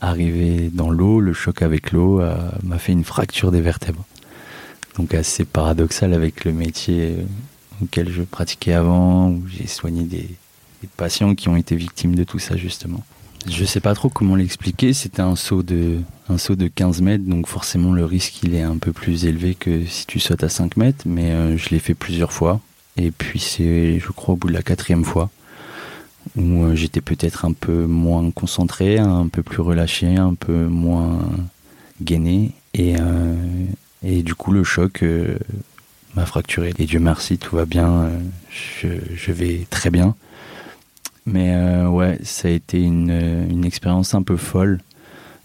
arrivé 0.00 0.70
dans 0.72 0.88
l'eau, 0.88 1.18
le 1.18 1.32
choc 1.32 1.62
avec 1.62 1.90
l'eau 1.90 2.22
m'a 2.62 2.78
fait 2.78 2.92
une 2.92 3.02
fracture 3.02 3.50
des 3.50 3.60
vertèbres. 3.60 4.04
Donc 4.96 5.14
assez 5.14 5.44
paradoxal 5.44 6.14
avec 6.14 6.44
le 6.44 6.52
métier 6.52 7.16
auquel 7.82 8.10
je 8.10 8.22
pratiquais 8.22 8.72
avant, 8.72 9.30
où 9.30 9.42
j'ai 9.48 9.66
soigné 9.66 10.04
des, 10.04 10.28
patients 10.98 11.34
qui 11.34 11.48
ont 11.48 11.56
été 11.56 11.76
victimes 11.76 12.14
de 12.14 12.24
tout 12.24 12.38
ça 12.38 12.58
justement. 12.58 13.02
Je 13.48 13.64
sais 13.64 13.80
pas 13.80 13.94
trop 13.94 14.10
comment 14.10 14.36
l'expliquer. 14.36 14.92
C'était 14.92 15.22
un 15.22 15.34
saut 15.34 15.62
de 15.62 16.00
un 16.28 16.36
saut 16.36 16.56
de 16.56 16.68
15 16.68 17.00
mètres, 17.00 17.24
donc 17.24 17.46
forcément 17.46 17.92
le 17.92 18.04
risque 18.04 18.42
il 18.42 18.54
est 18.54 18.62
un 18.62 18.76
peu 18.76 18.92
plus 18.92 19.24
élevé 19.24 19.54
que 19.54 19.86
si 19.86 20.06
tu 20.06 20.20
sautes 20.20 20.44
à 20.44 20.50
5 20.50 20.76
mètres. 20.76 21.04
Mais 21.06 21.30
euh, 21.30 21.56
je 21.56 21.70
l'ai 21.70 21.78
fait 21.78 21.94
plusieurs 21.94 22.32
fois. 22.32 22.60
Et 22.96 23.10
puis 23.10 23.40
c'est, 23.40 23.98
je 23.98 24.12
crois, 24.12 24.34
au 24.34 24.36
bout 24.36 24.48
de 24.48 24.52
la 24.52 24.62
quatrième 24.62 25.04
fois 25.04 25.30
où 26.36 26.64
euh, 26.64 26.74
j'étais 26.74 27.02
peut-être 27.02 27.44
un 27.44 27.52
peu 27.52 27.84
moins 27.84 28.30
concentré, 28.30 28.98
un 28.98 29.28
peu 29.28 29.42
plus 29.42 29.60
relâché, 29.60 30.16
un 30.16 30.34
peu 30.34 30.66
moins 30.66 31.20
gainé. 32.00 32.52
Et, 32.72 32.96
euh, 32.98 33.34
et 34.02 34.22
du 34.22 34.34
coup, 34.34 34.52
le 34.52 34.64
choc 34.64 35.04
m'a 36.14 36.26
fracturé. 36.26 36.72
Et 36.78 36.86
Dieu 36.86 37.00
merci, 37.00 37.38
tout 37.38 37.56
va 37.56 37.64
bien. 37.66 38.10
Je, 38.80 39.32
vais 39.32 39.66
très 39.70 39.90
bien. 39.90 40.14
Mais 41.26 41.54
euh, 41.54 41.88
ouais, 41.88 42.18
ça 42.22 42.48
a 42.48 42.50
été 42.50 42.80
une, 42.80 43.10
une 43.50 43.64
expérience 43.64 44.14
un 44.14 44.22
peu 44.22 44.36
folle. 44.36 44.80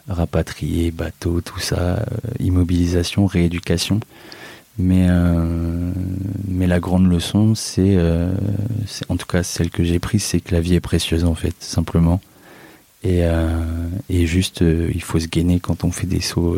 Rapatrier, 0.07 0.91
bateau, 0.91 1.39
tout 1.41 1.59
ça, 1.59 1.99
euh, 1.99 2.03
immobilisation, 2.39 3.27
rééducation. 3.27 3.99
Mais, 4.79 5.07
euh, 5.09 5.91
mais 6.47 6.65
la 6.65 6.79
grande 6.79 7.07
leçon, 7.07 7.53
c'est, 7.53 7.97
en 9.09 9.17
tout 9.17 9.27
cas 9.27 9.43
celle 9.43 9.69
que 9.69 9.83
j'ai 9.83 9.99
prise, 9.99 10.23
c'est 10.23 10.39
que 10.39 10.53
la 10.53 10.61
vie 10.61 10.75
est 10.75 10.79
précieuse 10.79 11.25
en 11.25 11.35
fait, 11.35 11.55
simplement. 11.59 12.21
Et, 13.03 13.21
et 14.09 14.25
juste, 14.25 14.61
il 14.61 15.01
faut 15.01 15.19
se 15.19 15.27
gainer 15.27 15.59
quand 15.59 15.83
on 15.83 15.91
fait 15.91 16.07
des 16.07 16.21
sauts 16.21 16.57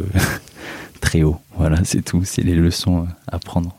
très 1.01 1.23
hauts. 1.23 1.39
Voilà, 1.55 1.83
c'est 1.83 2.03
tout. 2.03 2.23
C'est 2.23 2.43
les 2.43 2.55
leçons 2.55 3.07
à 3.27 3.39
prendre. 3.39 3.75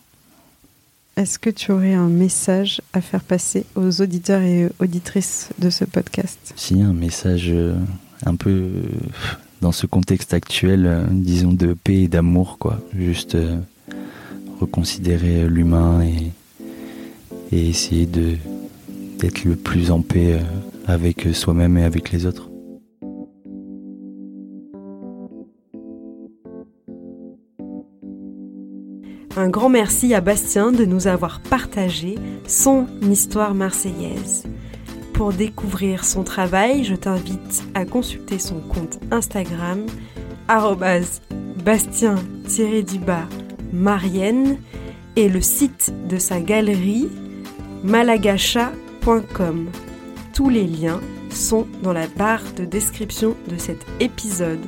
Est-ce 1.16 1.38
que 1.38 1.50
tu 1.50 1.72
aurais 1.72 1.92
un 1.92 2.09
message 2.09 2.81
à 2.94 3.02
faire 3.02 3.20
passer 3.20 3.66
aux 3.74 4.00
auditeurs 4.00 4.40
et 4.40 4.70
auditrices 4.78 5.50
de 5.59 5.68
ce 5.68 5.85
podcast? 5.85 6.55
Si, 6.57 6.81
un 6.81 6.94
message 6.94 7.48
euh, 7.50 7.74
un 8.24 8.35
peu 8.35 8.50
euh, 8.50 8.83
dans 9.61 9.72
ce 9.72 9.87
contexte 9.87 10.33
actuel, 10.33 10.87
euh, 10.87 11.05
disons 11.11 11.52
de 11.52 11.74
paix 11.74 12.05
et 12.05 12.09
d'amour, 12.09 12.57
quoi. 12.59 12.81
Juste 12.96 13.37
reconsidérer 14.62 15.48
l'humain 15.48 16.03
et, 16.03 16.33
essayer 17.55 18.07
de 18.07 18.37
d'être 19.18 19.44
le 19.44 19.57
plus 19.57 19.90
en 19.90 20.01
paix 20.01 20.40
avec 20.87 21.29
soi-même 21.35 21.77
et 21.77 21.85
avec 21.85 22.11
les 22.11 22.25
autres. 22.27 22.48
Un 29.37 29.48
grand 29.48 29.68
merci 29.68 30.14
à 30.14 30.20
Bastien 30.20 30.72
de 30.72 30.85
nous 30.85 31.07
avoir 31.07 31.40
partagé 31.40 32.16
son 32.46 32.87
histoire 33.03 33.55
marseillaise. 33.55 34.44
Pour 35.12 35.33
découvrir 35.33 36.05
son 36.05 36.22
travail, 36.25 36.85
je 36.85 36.94
t'invite 36.94 37.62
à 37.75 37.85
consulter 37.85 38.38
son 38.38 38.61
compte 38.61 38.98
Instagram 39.11 39.87
bastien-du-bas 41.64 43.29
marienne 43.72 44.58
et 45.16 45.28
le 45.28 45.40
site 45.40 45.92
de 46.08 46.18
sa 46.18 46.40
galerie 46.40 47.08
malagacha.com. 47.85 49.68
Tous 50.35 50.48
les 50.48 50.66
liens 50.66 51.00
sont 51.30 51.66
dans 51.82 51.92
la 51.92 52.06
barre 52.06 52.52
de 52.56 52.64
description 52.64 53.37
de 53.48 53.56
cet 53.56 53.85
épisode 54.00 54.61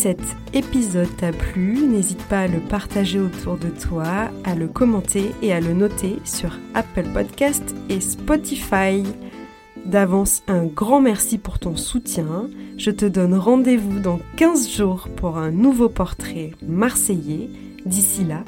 cet 0.00 0.22
épisode 0.54 1.14
t'a 1.18 1.30
plu, 1.30 1.86
n'hésite 1.86 2.22
pas 2.22 2.40
à 2.40 2.46
le 2.46 2.60
partager 2.60 3.20
autour 3.20 3.58
de 3.58 3.68
toi, 3.68 4.30
à 4.44 4.54
le 4.54 4.66
commenter 4.66 5.30
et 5.42 5.52
à 5.52 5.60
le 5.60 5.74
noter 5.74 6.16
sur 6.24 6.58
Apple 6.72 7.04
Podcast 7.12 7.62
et 7.90 8.00
Spotify. 8.00 9.02
D'avance, 9.84 10.42
un 10.46 10.66
grand 10.66 11.00
merci 11.00 11.38
pour 11.38 11.58
ton 11.58 11.76
soutien. 11.76 12.48
Je 12.76 12.90
te 12.90 13.06
donne 13.06 13.34
rendez-vous 13.34 13.98
dans 13.98 14.20
15 14.36 14.70
jours 14.70 15.08
pour 15.16 15.38
un 15.38 15.50
nouveau 15.50 15.88
portrait 15.88 16.52
marseillais. 16.66 17.48
D'ici 17.86 18.24
là, 18.24 18.44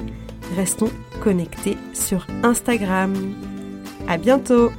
restons 0.55 0.91
connectés 1.21 1.77
sur 1.93 2.27
Instagram. 2.43 3.13
À 4.07 4.17
bientôt! 4.17 4.69